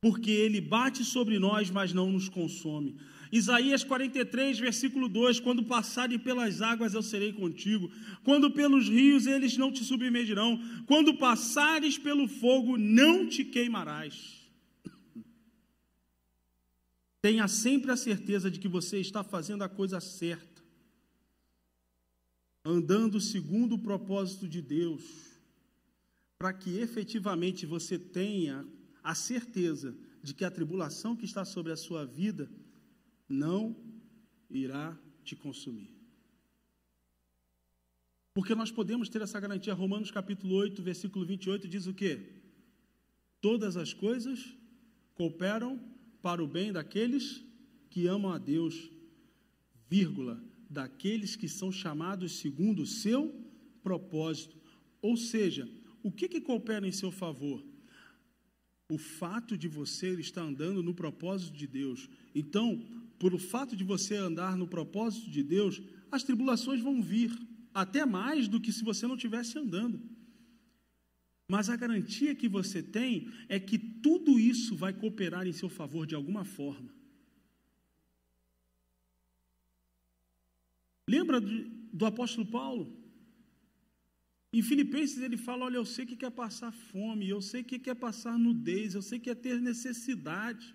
[0.00, 2.96] Porque ele bate sobre nós, mas não nos consome.
[3.30, 7.90] Isaías 43, versículo 2: Quando passarem pelas águas, eu serei contigo,
[8.24, 14.50] quando pelos rios, eles não te submergirão, quando passares pelo fogo, não te queimarás.
[17.20, 20.62] Tenha sempre a certeza de que você está fazendo a coisa certa,
[22.64, 25.04] andando segundo o propósito de Deus,
[26.38, 28.66] para que efetivamente você tenha
[29.02, 32.50] a certeza de que a tribulação que está sobre a sua vida
[33.28, 33.76] não
[34.50, 35.94] irá te consumir.
[38.34, 39.74] Porque nós podemos ter essa garantia.
[39.74, 42.40] Romanos capítulo 8, versículo 28 diz o quê?
[43.40, 44.54] Todas as coisas
[45.14, 45.80] cooperam
[46.22, 47.44] para o bem daqueles
[47.88, 48.90] que amam a Deus,
[49.88, 53.34] vírgula, daqueles que são chamados segundo o seu
[53.82, 54.56] propósito.
[55.02, 55.68] Ou seja,
[56.02, 57.64] o que, que coopera em seu favor?
[58.90, 62.10] O fato de você estar andando no propósito de Deus.
[62.34, 62.84] Então,
[63.18, 67.30] por o fato de você andar no propósito de Deus, as tribulações vão vir,
[67.72, 70.02] até mais do que se você não estivesse andando.
[71.46, 76.06] Mas a garantia que você tem é que tudo isso vai cooperar em seu favor
[76.06, 76.92] de alguma forma.
[81.08, 82.99] Lembra do, do apóstolo Paulo?
[84.52, 87.94] Em Filipenses ele fala: Olha, eu sei que quer passar fome, eu sei que quer
[87.94, 90.74] passar nudez, eu sei que é ter necessidade.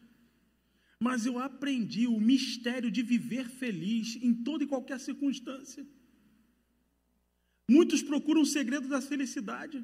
[1.00, 5.86] Mas eu aprendi o mistério de viver feliz em toda e qualquer circunstância.
[7.70, 9.84] Muitos procuram o segredo da felicidade.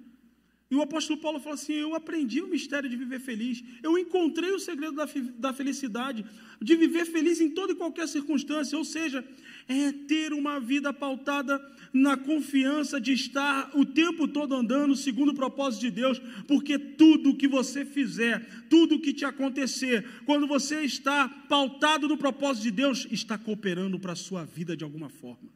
[0.71, 3.61] E o apóstolo Paulo fala assim: Eu aprendi o mistério de viver feliz.
[3.83, 5.05] Eu encontrei o segredo da,
[5.37, 6.25] da felicidade,
[6.61, 8.77] de viver feliz em toda e qualquer circunstância.
[8.77, 9.27] Ou seja,
[9.67, 15.35] é ter uma vida pautada na confiança de estar o tempo todo andando segundo o
[15.35, 21.27] propósito de Deus, porque tudo que você fizer, tudo que te acontecer, quando você está
[21.27, 25.51] pautado no propósito de Deus, está cooperando para a sua vida de alguma forma.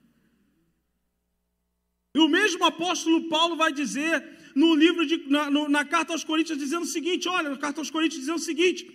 [2.13, 6.23] E o mesmo apóstolo Paulo vai dizer no livro de, na, no, na carta aos
[6.23, 8.89] Coríntios, dizendo o seguinte: olha, na carta aos Coríntios dizendo o seguinte: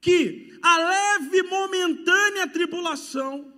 [0.00, 3.54] que a leve momentânea tribulação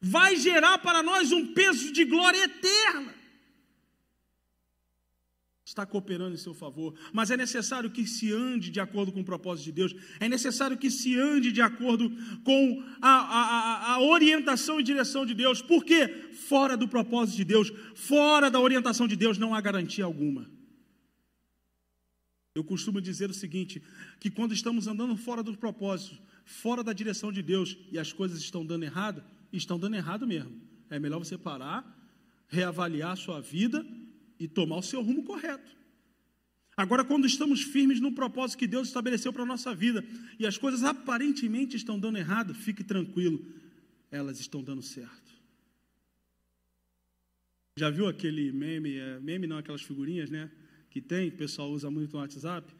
[0.00, 3.23] vai gerar para nós um peso de glória eterna.
[5.74, 9.24] Está cooperando em seu favor, mas é necessário que se ande de acordo com o
[9.24, 12.12] propósito de Deus, é necessário que se ande de acordo
[12.44, 16.06] com a, a, a orientação e direção de Deus, porque
[16.46, 20.48] fora do propósito de Deus, fora da orientação de Deus, não há garantia alguma.
[22.54, 23.82] Eu costumo dizer o seguinte:
[24.20, 28.38] que quando estamos andando fora do propósito, fora da direção de Deus e as coisas
[28.38, 30.54] estão dando errado, estão dando errado mesmo.
[30.88, 31.84] É melhor você parar,
[32.46, 33.84] reavaliar a sua vida
[34.38, 35.74] e tomar o seu rumo correto.
[36.76, 40.04] Agora, quando estamos firmes no propósito que Deus estabeleceu para a nossa vida
[40.38, 43.44] e as coisas aparentemente estão dando errado, fique tranquilo,
[44.10, 45.32] elas estão dando certo.
[47.76, 50.50] Já viu aquele meme, é, meme não, aquelas figurinhas, né?
[50.90, 52.72] Que tem, o pessoal usa muito no WhatsApp.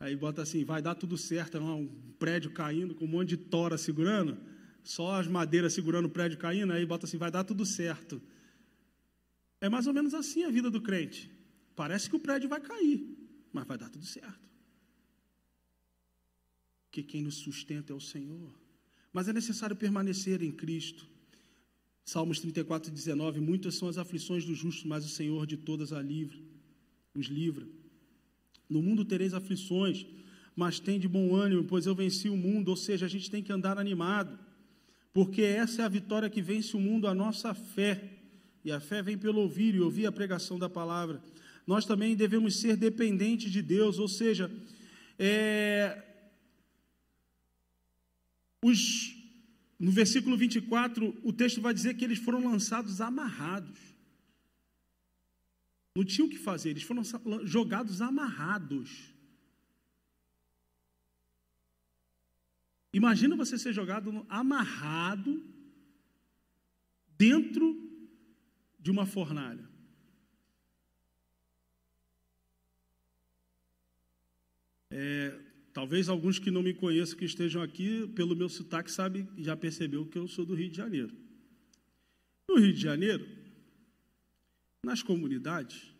[0.00, 3.36] Aí bota assim, vai dar tudo certo, é um prédio caindo com um monte de
[3.38, 4.38] tora segurando
[4.86, 8.22] só as madeiras segurando o prédio caindo, aí bota assim, vai dar tudo certo.
[9.60, 11.30] É mais ou menos assim a vida do crente.
[11.74, 13.06] Parece que o prédio vai cair,
[13.52, 14.46] mas vai dar tudo certo.
[16.90, 18.52] Que quem nos sustenta é o Senhor.
[19.12, 21.06] Mas é necessário permanecer em Cristo.
[22.04, 26.00] Salmos 34, 19: Muitas são as aflições do justo, mas o Senhor de todas a
[26.00, 26.38] livra,
[27.14, 27.66] os livra.
[28.68, 30.06] No mundo tereis aflições,
[30.54, 32.68] mas tem de bom ânimo, pois eu venci o mundo.
[32.68, 34.38] Ou seja, a gente tem que andar animado
[35.16, 38.15] porque essa é a vitória que vence o mundo, a nossa fé.
[38.66, 41.22] E a fé vem pelo ouvir e ouvir a pregação da palavra.
[41.64, 44.50] Nós também devemos ser dependentes de Deus, ou seja,
[45.16, 46.04] é,
[48.60, 49.14] os,
[49.78, 53.78] no versículo 24, o texto vai dizer que eles foram lançados amarrados.
[55.94, 57.04] Não tinham o que fazer, eles foram
[57.46, 59.14] jogados amarrados.
[62.92, 65.40] Imagina você ser jogado amarrado
[67.16, 67.85] dentro
[68.86, 69.68] de uma fornalha.
[74.92, 75.36] É,
[75.72, 80.06] talvez alguns que não me conheçam, que estejam aqui, pelo meu sotaque, sabe, já percebeu
[80.06, 81.12] que eu sou do Rio de Janeiro.
[82.48, 83.26] No Rio de Janeiro,
[84.84, 85.92] nas comunidades,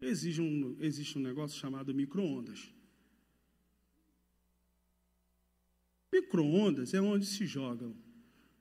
[0.00, 2.74] existe um, existe um negócio chamado micro-ondas.
[6.12, 7.94] Micro-ondas é onde se jogam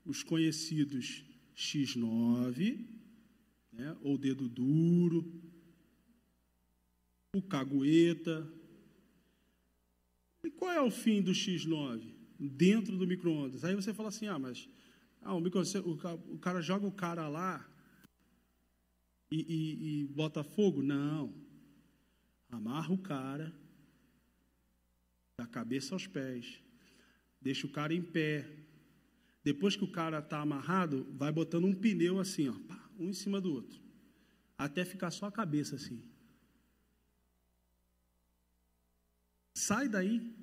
[0.06, 2.97] os conhecidos X9,
[3.78, 5.32] né, ou dedo duro,
[7.36, 8.52] o cagueta.
[10.44, 12.16] E qual é o fim do X9?
[12.40, 13.64] Dentro do micro-ondas.
[13.64, 14.68] Aí você fala assim: ah, mas
[15.22, 17.68] ah, o, micro o cara joga o cara lá
[19.32, 20.82] e, e, e bota fogo?
[20.82, 21.34] Não.
[22.50, 23.54] Amarra o cara
[25.38, 26.62] da cabeça aos pés
[27.42, 28.46] deixa o cara em pé.
[29.44, 32.56] Depois que o cara está amarrado, vai botando um pneu assim, ó,
[33.00, 33.80] um em cima do outro,
[34.58, 36.02] até ficar só a cabeça assim.
[39.54, 40.36] Sai daí.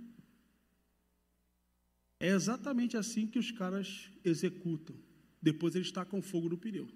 [2.18, 4.96] É exatamente assim que os caras executam.
[5.40, 6.88] Depois ele está com fogo no pneu.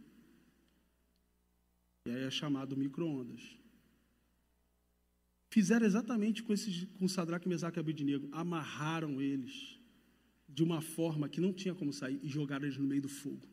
[2.07, 3.59] E aí é chamado micro-ondas.
[5.51, 8.29] Fizeram exatamente com esses, com Sadraque, Mesaque e Abednego.
[8.33, 9.79] Amarraram eles
[10.49, 13.47] de uma forma que não tinha como sair e jogaram eles no meio do fogo.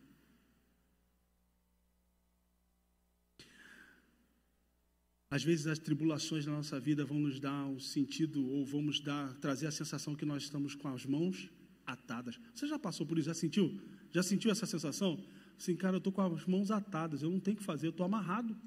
[5.36, 9.01] Às vezes as tribulações da nossa vida vão nos dar um sentido ou vão nos
[9.01, 11.51] dar trazer a sensação que nós estamos com as mãos
[11.86, 12.39] atadas.
[12.53, 13.25] Você já passou por isso?
[13.25, 13.77] Já sentiu?
[14.13, 15.21] Já sentiu essa sensação?
[15.57, 17.89] Assim, cara, eu estou com as mãos atadas, eu não tenho o que fazer, eu
[17.89, 18.57] estou amarrado.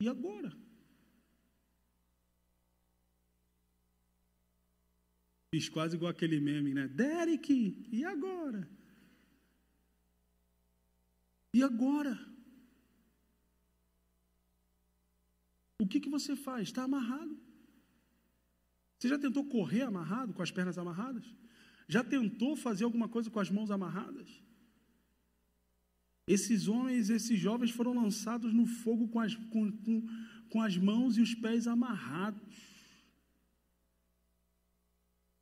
[0.00, 0.50] E agora?
[5.50, 6.88] Fiz quase igual aquele meme, né?
[6.88, 8.66] Derek, e agora?
[11.52, 12.27] E agora?
[15.80, 16.68] O que, que você faz?
[16.68, 17.38] Está amarrado.
[18.98, 21.24] Você já tentou correr amarrado, com as pernas amarradas?
[21.86, 24.42] Já tentou fazer alguma coisa com as mãos amarradas?
[26.26, 30.06] Esses homens, esses jovens foram lançados no fogo com as, com, com,
[30.50, 32.56] com as mãos e os pés amarrados.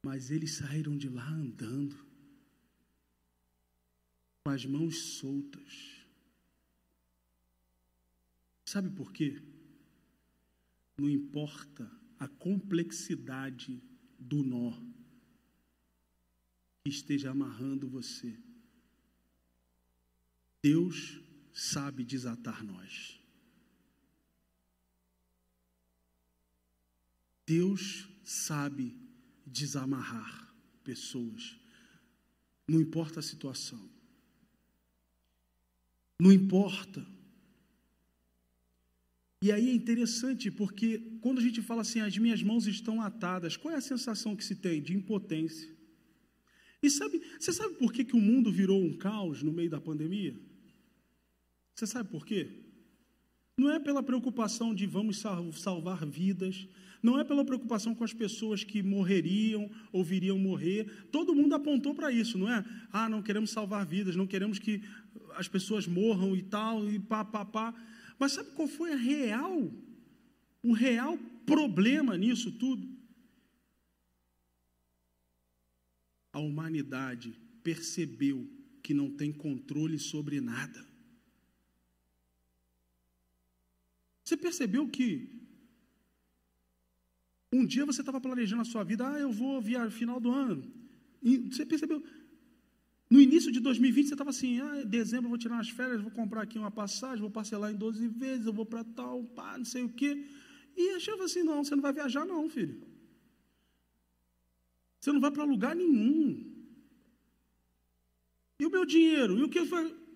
[0.05, 1.97] Mas eles saíram de lá andando,
[4.45, 6.05] com as mãos soltas.
[8.65, 9.43] Sabe por quê?
[10.99, 13.83] Não importa a complexidade
[14.19, 14.73] do nó
[16.85, 18.39] que esteja amarrando você.
[20.63, 21.21] Deus
[21.53, 23.21] sabe desatar nós.
[27.47, 28.99] Deus sabe
[29.47, 31.57] desamarrar pessoas.
[32.67, 33.89] Não importa a situação.
[36.19, 37.16] Não importa.
[39.43, 43.57] E aí é interessante porque quando a gente fala assim, as minhas mãos estão atadas,
[43.57, 44.81] qual é a sensação que se tem?
[44.81, 45.75] De impotência.
[46.83, 49.81] E sabe, você sabe por que, que o mundo virou um caos no meio da
[49.81, 50.35] pandemia?
[51.75, 52.49] Você sabe por quê?
[53.59, 55.23] Não é pela preocupação de vamos
[55.53, 56.69] salvar vidas,
[57.03, 61.07] não é pela preocupação com as pessoas que morreriam ou viriam morrer.
[61.11, 62.65] Todo mundo apontou para isso, não é?
[62.91, 64.83] Ah, não queremos salvar vidas, não queremos que
[65.35, 67.75] as pessoas morram e tal, e pá, pá, pá.
[68.19, 69.71] Mas sabe qual foi a real,
[70.63, 72.89] o real problema nisso tudo?
[76.33, 78.49] A humanidade percebeu
[78.83, 80.87] que não tem controle sobre nada.
[84.23, 85.37] Você percebeu que
[87.53, 90.71] um dia você estava planejando a sua vida, ah, eu vou via final do ano.
[91.23, 92.03] E você percebeu?
[93.09, 96.01] No início de 2020 você estava assim, ah, em dezembro eu vou tirar umas férias,
[96.01, 99.57] vou comprar aqui uma passagem, vou parcelar em 12 vezes, eu vou para tal, pá,
[99.57, 100.27] não sei o quê.
[100.77, 102.83] E achava assim, não, você não vai viajar não, filho.
[105.01, 106.53] Você não vai para lugar nenhum.
[108.59, 109.39] E o meu dinheiro?
[109.39, 110.07] E o que foi?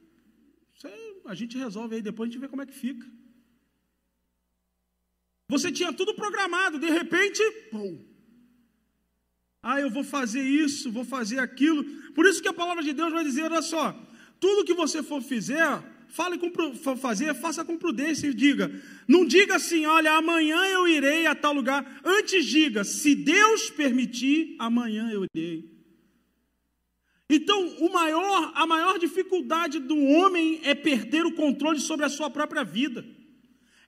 [1.26, 3.06] a gente resolve aí, depois a gente vê como é que fica.
[5.48, 8.09] Você tinha tudo programado, de repente, pum.
[9.80, 11.84] Eu vou fazer isso, vou fazer aquilo.
[12.14, 13.98] Por isso que a palavra de Deus vai dizer: olha só,
[14.38, 16.50] tudo que você for fizer, fale com,
[16.96, 18.70] fazer, faça com prudência e diga.
[19.06, 22.00] Não diga assim, olha, amanhã eu irei a tal lugar.
[22.04, 25.70] Antes diga, se Deus permitir, amanhã eu irei.
[27.28, 32.28] Então, o maior, a maior dificuldade do homem é perder o controle sobre a sua
[32.28, 33.04] própria vida.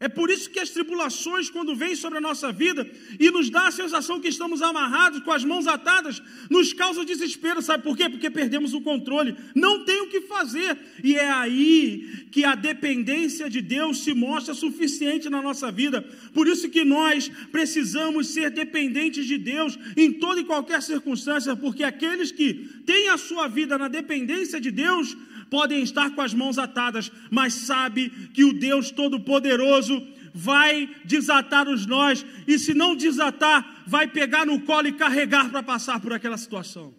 [0.02, 2.90] É por isso que as tribulações, quando vêm sobre a nossa vida
[3.20, 7.62] e nos dá a sensação que estamos amarrados, com as mãos atadas, nos causa desespero.
[7.62, 8.08] Sabe por quê?
[8.08, 9.36] Porque perdemos o controle.
[9.54, 10.76] Não tem o que fazer.
[11.04, 16.04] E é aí que a dependência de Deus se mostra suficiente na nossa vida.
[16.34, 21.84] Por isso que nós precisamos ser dependentes de Deus em toda e qualquer circunstância, porque
[21.84, 25.16] aqueles que têm a sua vida na dependência de Deus,
[25.52, 31.84] podem estar com as mãos atadas, mas sabe que o Deus Todo-Poderoso vai desatar os
[31.84, 36.38] nós, e se não desatar, vai pegar no colo e carregar para passar por aquela
[36.38, 36.94] situação.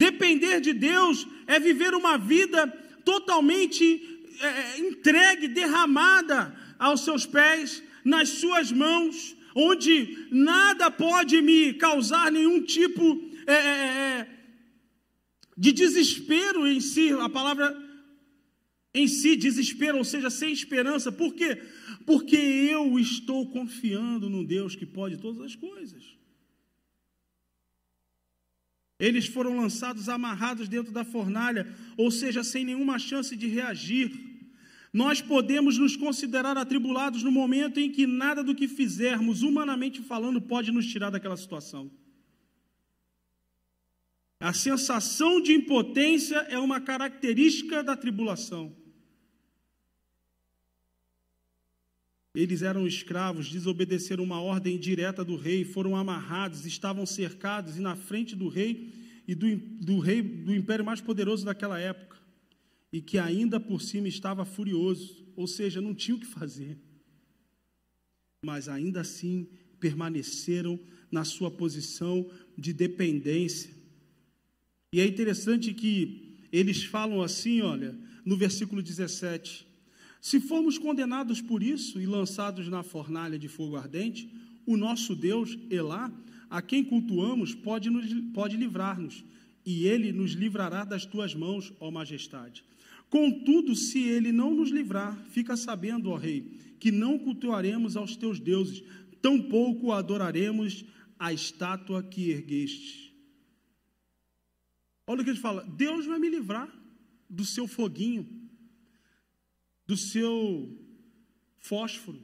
[0.00, 2.66] Depender de Deus é viver uma vida
[3.04, 3.84] totalmente
[4.40, 12.32] é, é entregue, derramada aos seus pés, nas suas mãos, onde nada pode me causar
[12.32, 14.35] nenhum tipo é, é, é
[15.56, 17.74] de desespero em si, a palavra
[18.94, 21.10] em si, desespero, ou seja, sem esperança.
[21.12, 21.62] Por quê?
[22.06, 26.16] Porque eu estou confiando no Deus que pode todas as coisas.
[28.98, 34.10] Eles foram lançados amarrados dentro da fornalha, ou seja, sem nenhuma chance de reagir.
[34.92, 40.40] Nós podemos nos considerar atribulados no momento em que nada do que fizermos, humanamente falando,
[40.40, 41.90] pode nos tirar daquela situação.
[44.46, 48.72] A sensação de impotência é uma característica da tribulação.
[52.32, 57.96] Eles eram escravos, desobedeceram uma ordem direta do rei, foram amarrados, estavam cercados e na
[57.96, 58.94] frente do rei
[59.26, 62.16] e do, do rei do império mais poderoso daquela época,
[62.92, 66.78] e que ainda por cima estava furioso, ou seja, não tinha o que fazer.
[68.44, 69.48] Mas ainda assim
[69.80, 70.78] permaneceram
[71.10, 73.75] na sua posição de dependência.
[74.96, 77.94] E é interessante que eles falam assim, olha,
[78.24, 79.66] no versículo 17:
[80.22, 84.26] Se formos condenados por isso e lançados na fornalha de fogo ardente,
[84.64, 86.10] o nosso Deus, Elá,
[86.48, 89.22] a quem cultuamos, pode, nos, pode livrar-nos,
[89.66, 92.64] e ele nos livrará das tuas mãos, ó majestade.
[93.10, 98.40] Contudo, se ele não nos livrar, fica sabendo, ó rei, que não cultuaremos aos teus
[98.40, 98.82] deuses,
[99.20, 100.86] tampouco adoraremos
[101.18, 103.05] a estátua que ergueste.
[105.06, 106.72] Olha o que ele fala: Deus vai me livrar
[107.28, 108.50] do seu foguinho,
[109.86, 110.76] do seu
[111.58, 112.22] fósforo.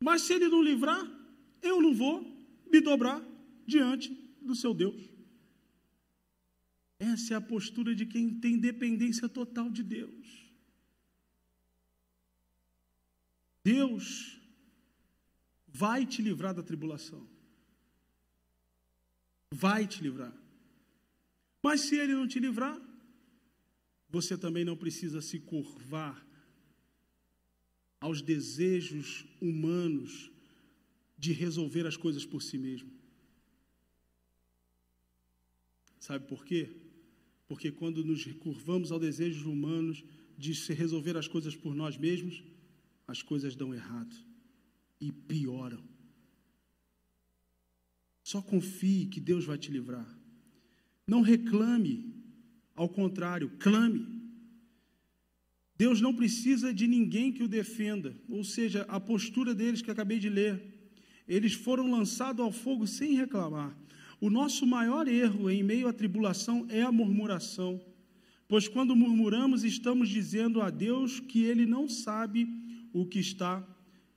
[0.00, 1.04] Mas se ele não livrar,
[1.62, 2.22] eu não vou
[2.70, 3.22] me dobrar
[3.66, 4.10] diante
[4.40, 5.16] do seu Deus.
[6.98, 10.46] Essa é a postura de quem tem dependência total de Deus.
[13.62, 14.40] Deus
[15.66, 17.28] vai te livrar da tribulação.
[19.50, 20.32] Vai te livrar.
[21.66, 22.80] Mas se ele não te livrar,
[24.08, 26.24] você também não precisa se curvar
[28.00, 30.30] aos desejos humanos
[31.18, 32.88] de resolver as coisas por si mesmo.
[35.98, 36.70] Sabe por quê?
[37.48, 40.04] Porque quando nos curvamos aos desejos humanos
[40.38, 42.44] de se resolver as coisas por nós mesmos,
[43.08, 44.14] as coisas dão errado
[45.00, 45.82] e pioram.
[48.22, 50.15] Só confie que Deus vai te livrar.
[51.06, 52.12] Não reclame,
[52.74, 54.04] ao contrário, clame.
[55.78, 60.18] Deus não precisa de ninguém que o defenda, ou seja, a postura deles que acabei
[60.18, 60.60] de ler.
[61.28, 63.76] Eles foram lançados ao fogo sem reclamar.
[64.20, 67.80] O nosso maior erro em meio à tribulação é a murmuração,
[68.48, 72.48] pois quando murmuramos, estamos dizendo a Deus que ele não sabe
[72.92, 73.64] o que está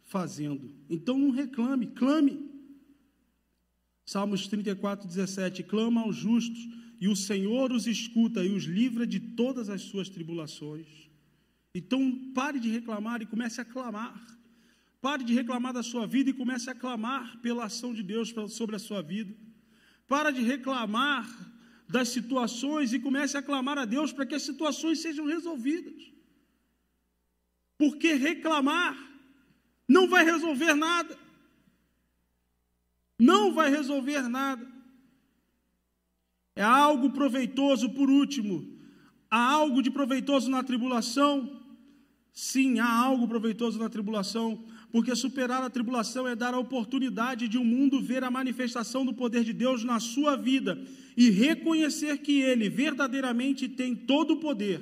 [0.04, 0.72] fazendo.
[0.90, 2.49] Então não reclame, clame.
[4.10, 6.68] Salmos 34, 17: Clama aos justos,
[7.00, 10.88] e o Senhor os escuta e os livra de todas as suas tribulações.
[11.76, 14.20] Então, pare de reclamar e comece a clamar.
[15.00, 18.76] Pare de reclamar da sua vida e comece a clamar pela ação de Deus sobre
[18.76, 19.32] a sua vida.
[20.08, 21.30] Para de reclamar
[21.88, 26.12] das situações e comece a clamar a Deus para que as situações sejam resolvidas.
[27.78, 28.98] Porque reclamar
[29.88, 31.29] não vai resolver nada.
[33.20, 34.66] Não vai resolver nada.
[36.56, 38.80] É algo proveitoso, por último.
[39.30, 41.60] Há algo de proveitoso na tribulação?
[42.34, 47.58] Sim, há algo proveitoso na tribulação, porque superar a tribulação é dar a oportunidade de
[47.58, 50.82] o um mundo ver a manifestação do poder de Deus na sua vida
[51.18, 54.82] e reconhecer que Ele verdadeiramente tem todo o poder.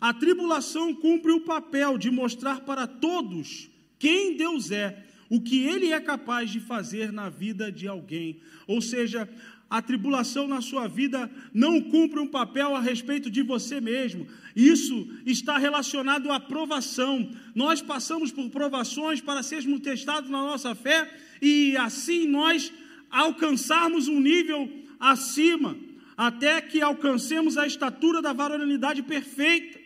[0.00, 3.68] A tribulação cumpre o papel de mostrar para todos
[3.98, 5.04] quem Deus é,
[5.34, 8.38] o que Ele é capaz de fazer na vida de alguém.
[8.68, 9.28] Ou seja,
[9.68, 14.28] a tribulação na sua vida não cumpre um papel a respeito de você mesmo.
[14.54, 17.28] Isso está relacionado à provação.
[17.52, 21.12] Nós passamos por provações para sermos testados na nossa fé
[21.42, 22.72] e assim nós
[23.10, 24.70] alcançarmos um nível
[25.00, 25.76] acima,
[26.16, 29.83] até que alcancemos a estatura da varonilidade perfeita.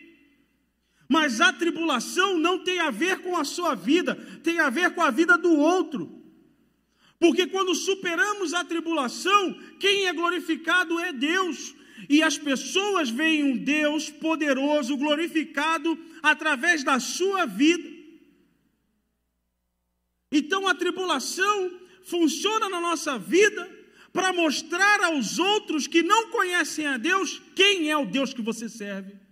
[1.11, 5.01] Mas a tribulação não tem a ver com a sua vida, tem a ver com
[5.01, 6.19] a vida do outro.
[7.19, 11.75] Porque quando superamos a tribulação, quem é glorificado é Deus.
[12.07, 17.89] E as pessoas veem um Deus poderoso, glorificado através da sua vida.
[20.31, 21.71] Então a tribulação
[22.03, 23.67] funciona na nossa vida
[24.13, 28.69] para mostrar aos outros que não conhecem a Deus quem é o Deus que você
[28.69, 29.28] serve.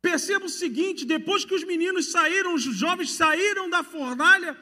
[0.00, 4.56] Perceba o seguinte: depois que os meninos saíram, os jovens saíram da fornalha,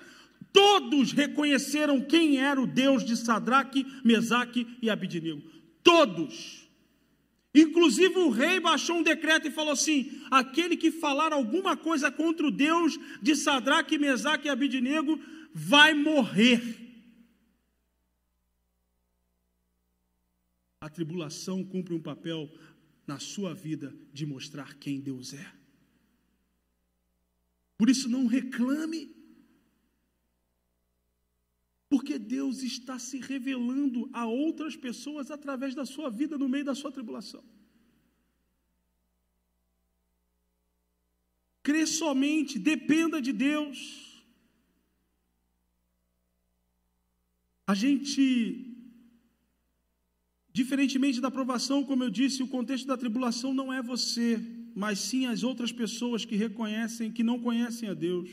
[0.56, 5.42] Todos reconheceram quem era o Deus de Sadraque, Mesaque e Abidnego.
[5.82, 6.66] Todos.
[7.54, 12.46] Inclusive o rei baixou um decreto e falou assim: aquele que falar alguma coisa contra
[12.46, 15.20] o Deus de Sadraque, Mesaque e Abidnego
[15.52, 16.62] vai morrer.
[20.80, 22.50] A tribulação cumpre um papel
[23.06, 25.52] na sua vida de mostrar quem Deus é.
[27.78, 29.14] Por isso, não reclame
[31.88, 36.74] porque Deus está se revelando a outras pessoas através da sua vida no meio da
[36.74, 37.44] sua tribulação.
[41.62, 44.24] Crê somente, dependa de Deus.
[47.66, 48.65] A gente,
[50.58, 54.30] diferentemente da aprovação, como eu disse, o contexto da tribulação não é você,
[54.74, 58.30] mas sim as outras pessoas que reconhecem, que não conhecem a Deus.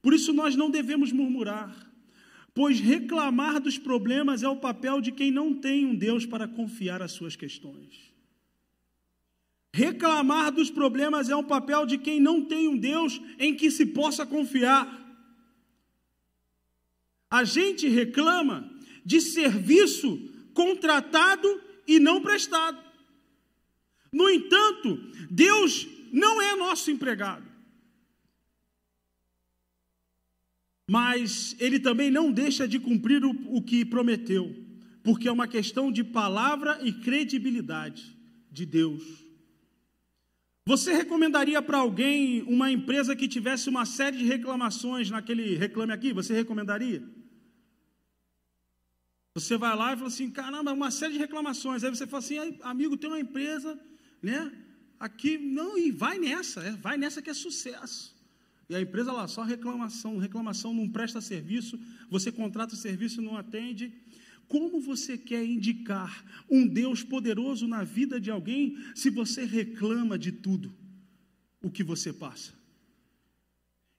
[0.00, 1.70] Por isso nós não devemos murmurar
[2.56, 7.02] pois reclamar dos problemas é o papel de quem não tem um Deus para confiar
[7.02, 8.14] as suas questões.
[9.74, 13.84] Reclamar dos problemas é um papel de quem não tem um Deus em que se
[13.84, 14.86] possa confiar.
[17.30, 18.56] A gente reclama
[19.04, 20.10] de serviço
[20.60, 21.48] contratado
[21.86, 22.82] e não prestado.
[24.12, 24.98] No entanto,
[25.30, 27.56] Deus não é nosso empregado.
[30.88, 34.54] mas ele também não deixa de cumprir o, o que prometeu,
[35.02, 38.16] porque é uma questão de palavra e credibilidade
[38.50, 39.02] de Deus.
[40.64, 46.12] Você recomendaria para alguém uma empresa que tivesse uma série de reclamações naquele reclame aqui?
[46.12, 47.02] Você recomendaria?
[49.36, 51.84] Você vai lá e fala assim: caramba, uma série de reclamações.
[51.84, 53.78] Aí você fala assim: amigo, tem uma empresa,
[54.22, 54.50] né?
[54.98, 58.16] Aqui, não, e vai nessa, é, vai nessa que é sucesso.
[58.66, 61.78] E a empresa lá, só reclamação, reclamação não presta serviço,
[62.08, 63.92] você contrata o serviço não atende.
[64.48, 70.32] Como você quer indicar um Deus poderoso na vida de alguém se você reclama de
[70.32, 70.74] tudo
[71.60, 72.54] o que você passa?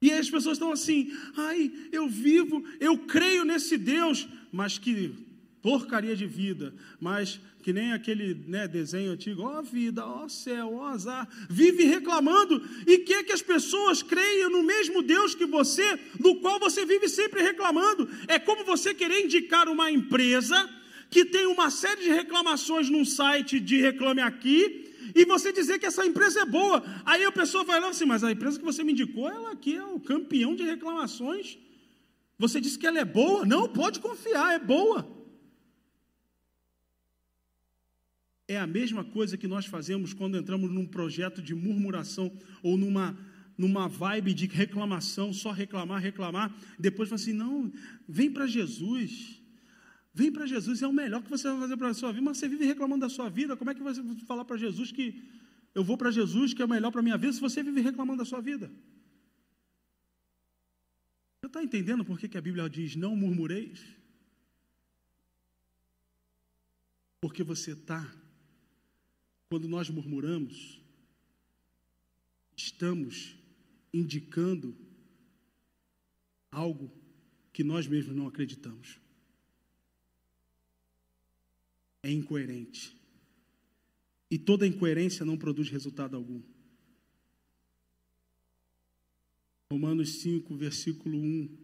[0.01, 5.26] E aí as pessoas estão assim, ai, eu vivo, eu creio nesse Deus, mas que
[5.67, 10.29] porcaria de vida, mas que nem aquele né, desenho antigo, ó oh, vida, ó oh,
[10.29, 15.35] céu, ó oh, azar, vive reclamando e quer que as pessoas creiam no mesmo Deus
[15.35, 18.09] que você, do qual você vive sempre reclamando.
[18.29, 20.57] É como você querer indicar uma empresa
[21.09, 25.85] que tem uma série de reclamações num site de Reclame Aqui, e você dizer que
[25.85, 26.81] essa empresa é boa.
[27.03, 29.75] Aí a pessoa vai lá assim, mas a empresa que você me indicou, ela aqui
[29.75, 31.57] é o campeão de reclamações.
[32.39, 33.45] Você disse que ela é boa?
[33.45, 35.16] Não, pode confiar, é boa.
[38.47, 42.31] É a mesma coisa que nós fazemos quando entramos num projeto de murmuração
[42.63, 43.17] ou numa,
[43.57, 46.55] numa vibe de reclamação, só reclamar, reclamar.
[46.79, 47.71] Depois fala assim: não,
[48.07, 49.41] vem para Jesus.
[50.13, 52.23] Vem para Jesus, é o melhor que você vai fazer para a sua vida.
[52.23, 54.91] Mas você vive reclamando da sua vida, como é que você vai falar para Jesus
[54.91, 55.21] que
[55.75, 57.81] eu vou para Jesus, que é o melhor para a minha vida, se você vive
[57.81, 58.71] reclamando da sua vida?
[61.39, 63.85] Você está entendendo por que, que a Bíblia diz não murmureis?
[67.21, 68.11] Porque você está
[69.49, 70.81] quando nós murmuramos,
[72.55, 73.35] estamos
[73.93, 74.75] indicando
[76.51, 76.91] algo
[77.53, 78.99] que nós mesmos não acreditamos.
[82.03, 82.95] É incoerente.
[84.29, 86.41] E toda incoerência não produz resultado algum.
[89.71, 91.57] Romanos 5, versículo 1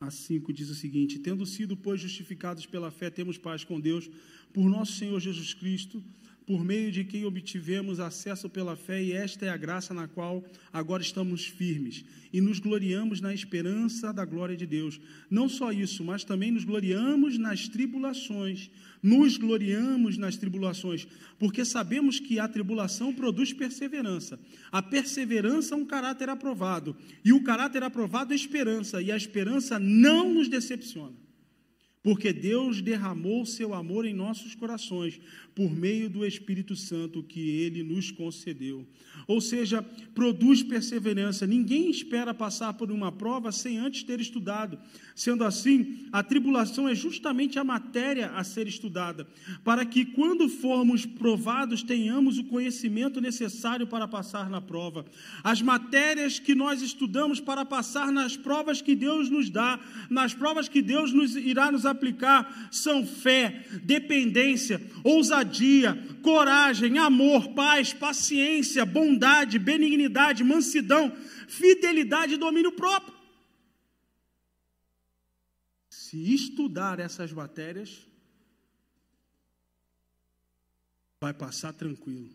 [0.00, 4.08] a 5 diz o seguinte: Tendo sido, pois, justificados pela fé, temos paz com Deus,
[4.52, 6.04] por nosso Senhor Jesus Cristo
[6.48, 10.42] por meio de quem obtivemos acesso pela fé, e esta é a graça na qual
[10.72, 14.98] agora estamos firmes, e nos gloriamos na esperança da glória de Deus.
[15.30, 18.70] Não só isso, mas também nos gloriamos nas tribulações.
[19.02, 21.06] Nos gloriamos nas tribulações,
[21.38, 24.40] porque sabemos que a tribulação produz perseverança.
[24.72, 29.78] A perseverança é um caráter aprovado, e o caráter aprovado é esperança, e a esperança
[29.78, 31.27] não nos decepciona
[32.02, 35.20] porque Deus derramou seu amor em nossos corações
[35.54, 38.86] por meio do Espírito Santo que ele nos concedeu.
[39.26, 39.82] Ou seja,
[40.14, 41.46] produz perseverança.
[41.46, 44.78] Ninguém espera passar por uma prova sem antes ter estudado.
[45.14, 49.26] Sendo assim, a tribulação é justamente a matéria a ser estudada,
[49.64, 55.04] para que quando formos provados tenhamos o conhecimento necessário para passar na prova.
[55.42, 60.68] As matérias que nós estudamos para passar nas provas que Deus nos dá, nas provas
[60.68, 69.58] que Deus nos irá nos aplicar, são fé, dependência, ousadia, coragem, amor, paz, paciência, bondade,
[69.58, 71.14] benignidade, mansidão,
[71.48, 73.16] fidelidade e domínio próprio.
[75.88, 78.06] Se estudar essas matérias,
[81.20, 82.30] vai passar tranquilo.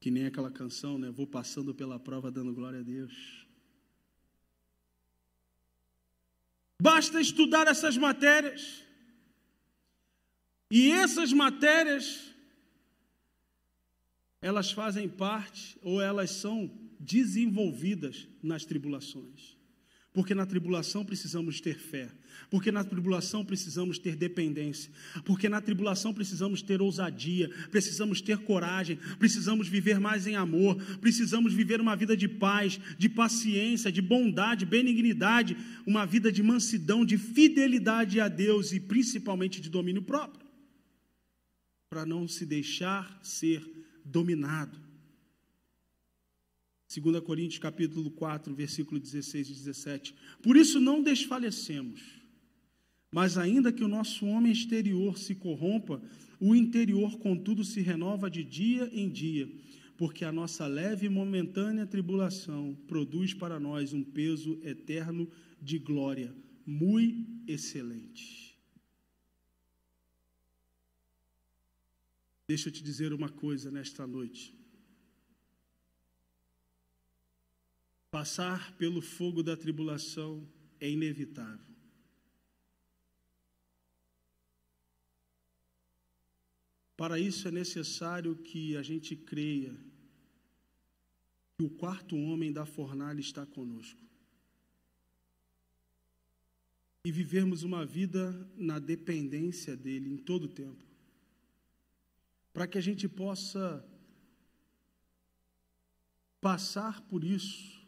[0.00, 1.10] Que nem aquela canção, né?
[1.10, 3.43] Vou passando pela prova dando glória a Deus.
[6.80, 8.82] Basta estudar essas matérias.
[10.70, 12.34] E essas matérias,
[14.40, 19.53] elas fazem parte ou elas são desenvolvidas nas tribulações.
[20.14, 22.08] Porque na tribulação precisamos ter fé.
[22.48, 24.92] Porque na tribulação precisamos ter dependência.
[25.24, 27.50] Porque na tribulação precisamos ter ousadia.
[27.68, 28.96] Precisamos ter coragem.
[29.18, 30.76] Precisamos viver mais em amor.
[31.00, 35.56] Precisamos viver uma vida de paz, de paciência, de bondade, benignidade.
[35.84, 40.46] Uma vida de mansidão, de fidelidade a Deus e principalmente de domínio próprio.
[41.90, 43.68] Para não se deixar ser
[44.04, 44.83] dominado.
[47.00, 50.14] 2 Coríntios capítulo 4, versículo 16 e 17.
[50.42, 52.00] Por isso não desfalecemos,
[53.10, 56.00] mas ainda que o nosso homem exterior se corrompa,
[56.38, 59.50] o interior, contudo, se renova de dia em dia,
[59.96, 65.28] porque a nossa leve e momentânea tribulação produz para nós um peso eterno
[65.60, 66.34] de glória,
[66.66, 68.56] muito excelente.
[72.46, 74.63] Deixa eu te dizer uma coisa nesta noite.
[78.24, 80.48] Passar pelo fogo da tribulação
[80.80, 81.74] é inevitável.
[86.96, 89.76] Para isso é necessário que a gente creia
[91.58, 94.00] que o quarto homem da fornalha está conosco.
[97.04, 100.82] E vivermos uma vida na dependência dele em todo o tempo.
[102.54, 103.86] Para que a gente possa
[106.40, 107.83] passar por isso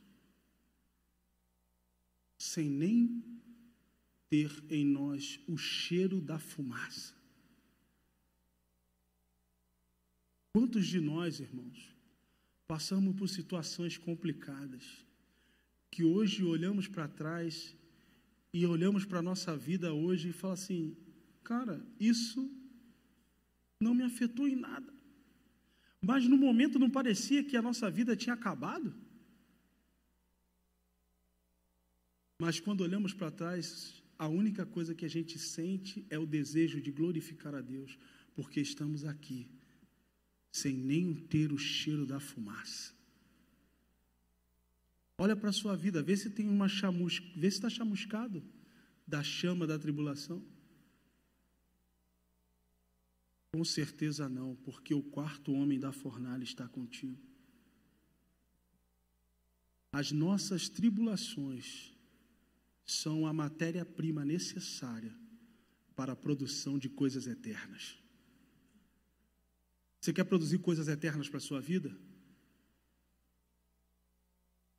[2.56, 3.22] sem nem
[4.30, 7.14] ter em nós o cheiro da fumaça.
[10.54, 11.94] Quantos de nós, irmãos,
[12.66, 15.04] passamos por situações complicadas,
[15.90, 17.76] que hoje olhamos para trás
[18.54, 20.96] e olhamos para a nossa vida hoje e falamos assim:
[21.44, 22.50] cara, isso
[23.78, 24.94] não me afetou em nada.
[26.00, 28.94] Mas no momento não parecia que a nossa vida tinha acabado?
[32.38, 36.80] Mas quando olhamos para trás, a única coisa que a gente sente é o desejo
[36.80, 37.98] de glorificar a Deus,
[38.34, 39.48] porque estamos aqui,
[40.52, 42.94] sem nem ter o cheiro da fumaça.
[45.18, 48.44] Olha para a sua vida, vê se tem uma chamusca, vê se está chamuscado
[49.06, 50.44] da chama da tribulação.
[53.54, 57.18] Com certeza não, porque o quarto homem da fornalha está contigo.
[59.90, 61.95] As nossas tribulações
[62.86, 65.14] são a matéria-prima necessária
[65.96, 67.98] para a produção de coisas eternas.
[70.00, 71.98] Você quer produzir coisas eternas para a sua vida?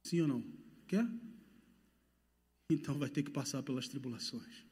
[0.03, 0.41] Sim ou não?
[0.87, 1.05] Quer?
[2.69, 4.65] Então vai ter que passar pelas tribulações.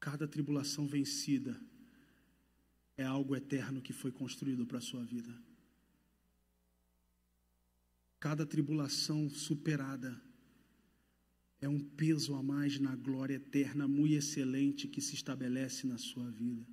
[0.00, 1.60] Cada tribulação vencida
[2.96, 5.32] é algo eterno que foi construído para a sua vida.
[8.18, 10.20] Cada tribulação superada
[11.60, 16.30] é um peso a mais na glória eterna, muito excelente que se estabelece na sua
[16.30, 16.66] vida.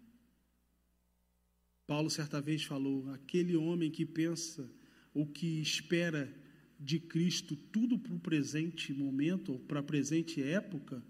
[1.85, 4.69] Paulo certa vez falou: aquele homem que pensa
[5.13, 6.33] ou que espera
[6.79, 11.03] de Cristo tudo para o presente momento, ou para a presente época,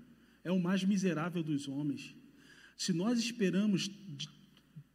[0.43, 2.15] é o mais miserável dos homens.
[2.77, 3.89] Se nós esperamos,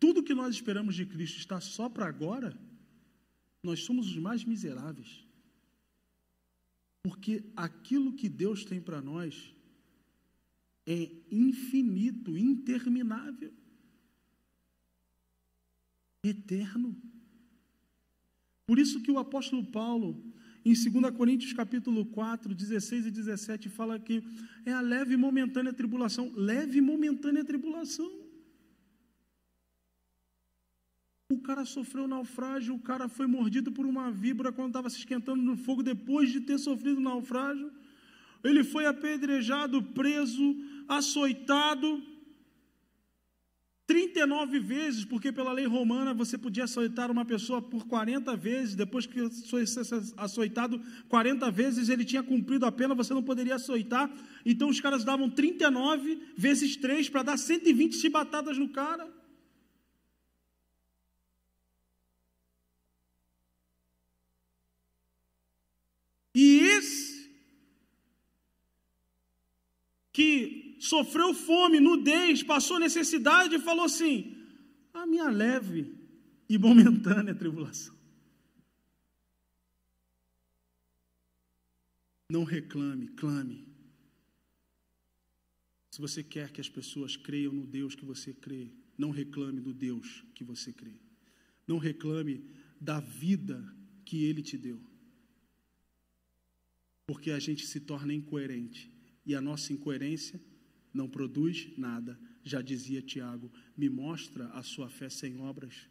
[0.01, 2.59] tudo que nós esperamos de Cristo está só para agora,
[3.63, 5.27] nós somos os mais miseráveis.
[7.03, 9.53] Porque aquilo que Deus tem para nós
[10.87, 13.53] é infinito, interminável,
[16.23, 16.97] eterno.
[18.67, 20.25] Por isso que o apóstolo Paulo,
[20.65, 24.23] em 2 Coríntios capítulo 4, 16 e 17, fala que
[24.65, 26.33] é a leve e momentânea tribulação.
[26.37, 28.22] Leve e momentânea tribulação.
[31.33, 35.43] O cara sofreu naufrágio, o cara foi mordido por uma víbora quando estava se esquentando
[35.43, 37.73] no fogo depois de ter sofrido naufrágio.
[38.45, 40.47] Ele foi apedrejado, preso,
[40.87, 42.03] açoitado.
[43.87, 49.07] 39 vezes, porque pela lei romana você podia açoitar uma pessoa por 40 vezes, depois
[49.07, 49.65] que foi
[50.17, 54.11] açoitado 40 vezes, ele tinha cumprido a pena, você não poderia açoitar.
[54.45, 59.23] Então os caras davam 39 vezes 3 para dar 120 chibatadas no cara.
[66.35, 67.31] E esse
[70.13, 74.37] que sofreu fome, nudez, passou necessidade e falou assim:
[74.93, 75.95] a minha leve
[76.49, 77.95] e momentânea tribulação.
[82.31, 83.69] Não reclame, clame.
[85.91, 89.75] Se você quer que as pessoas creiam no Deus que você crê, não reclame do
[89.75, 90.95] Deus que você crê.
[91.67, 92.45] Não reclame
[92.81, 93.63] da vida
[94.05, 94.93] que Ele te deu
[97.13, 98.91] porque a gente se torna incoerente.
[99.25, 100.41] E a nossa incoerência
[100.93, 102.19] não produz nada.
[102.43, 105.89] Já dizia Tiago: me mostra a sua fé sem obras.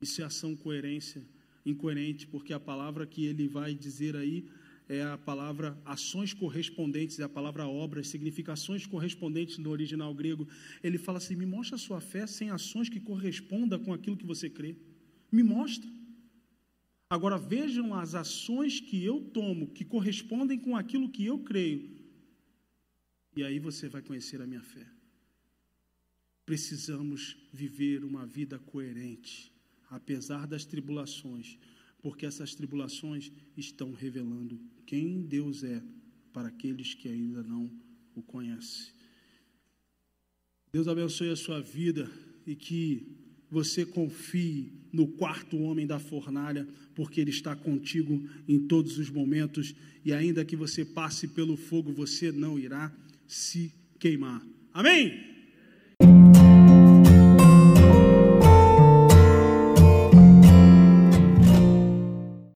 [0.00, 1.26] Isso é ação coerência,
[1.66, 4.48] incoerente, porque a palavra que ele vai dizer aí
[4.88, 10.48] é a palavra ações correspondentes, é a palavra obras, significações correspondentes no original grego.
[10.82, 14.26] Ele fala assim: me mostra a sua fé sem ações que correspondam com aquilo que
[14.26, 14.76] você crê.
[15.30, 15.97] Me mostra.
[17.10, 21.96] Agora vejam as ações que eu tomo que correspondem com aquilo que eu creio.
[23.34, 24.86] E aí você vai conhecer a minha fé.
[26.44, 29.52] Precisamos viver uma vida coerente,
[29.88, 31.58] apesar das tribulações,
[32.02, 35.82] porque essas tribulações estão revelando quem Deus é
[36.32, 37.70] para aqueles que ainda não
[38.14, 38.92] o conhecem.
[40.70, 42.10] Deus abençoe a sua vida
[42.46, 43.16] e que
[43.50, 49.74] você confie no quarto homem da fornalha, porque ele está contigo em todos os momentos,
[50.04, 52.92] e ainda que você passe pelo fogo, você não irá
[53.26, 54.44] se queimar.
[54.72, 55.37] Amém?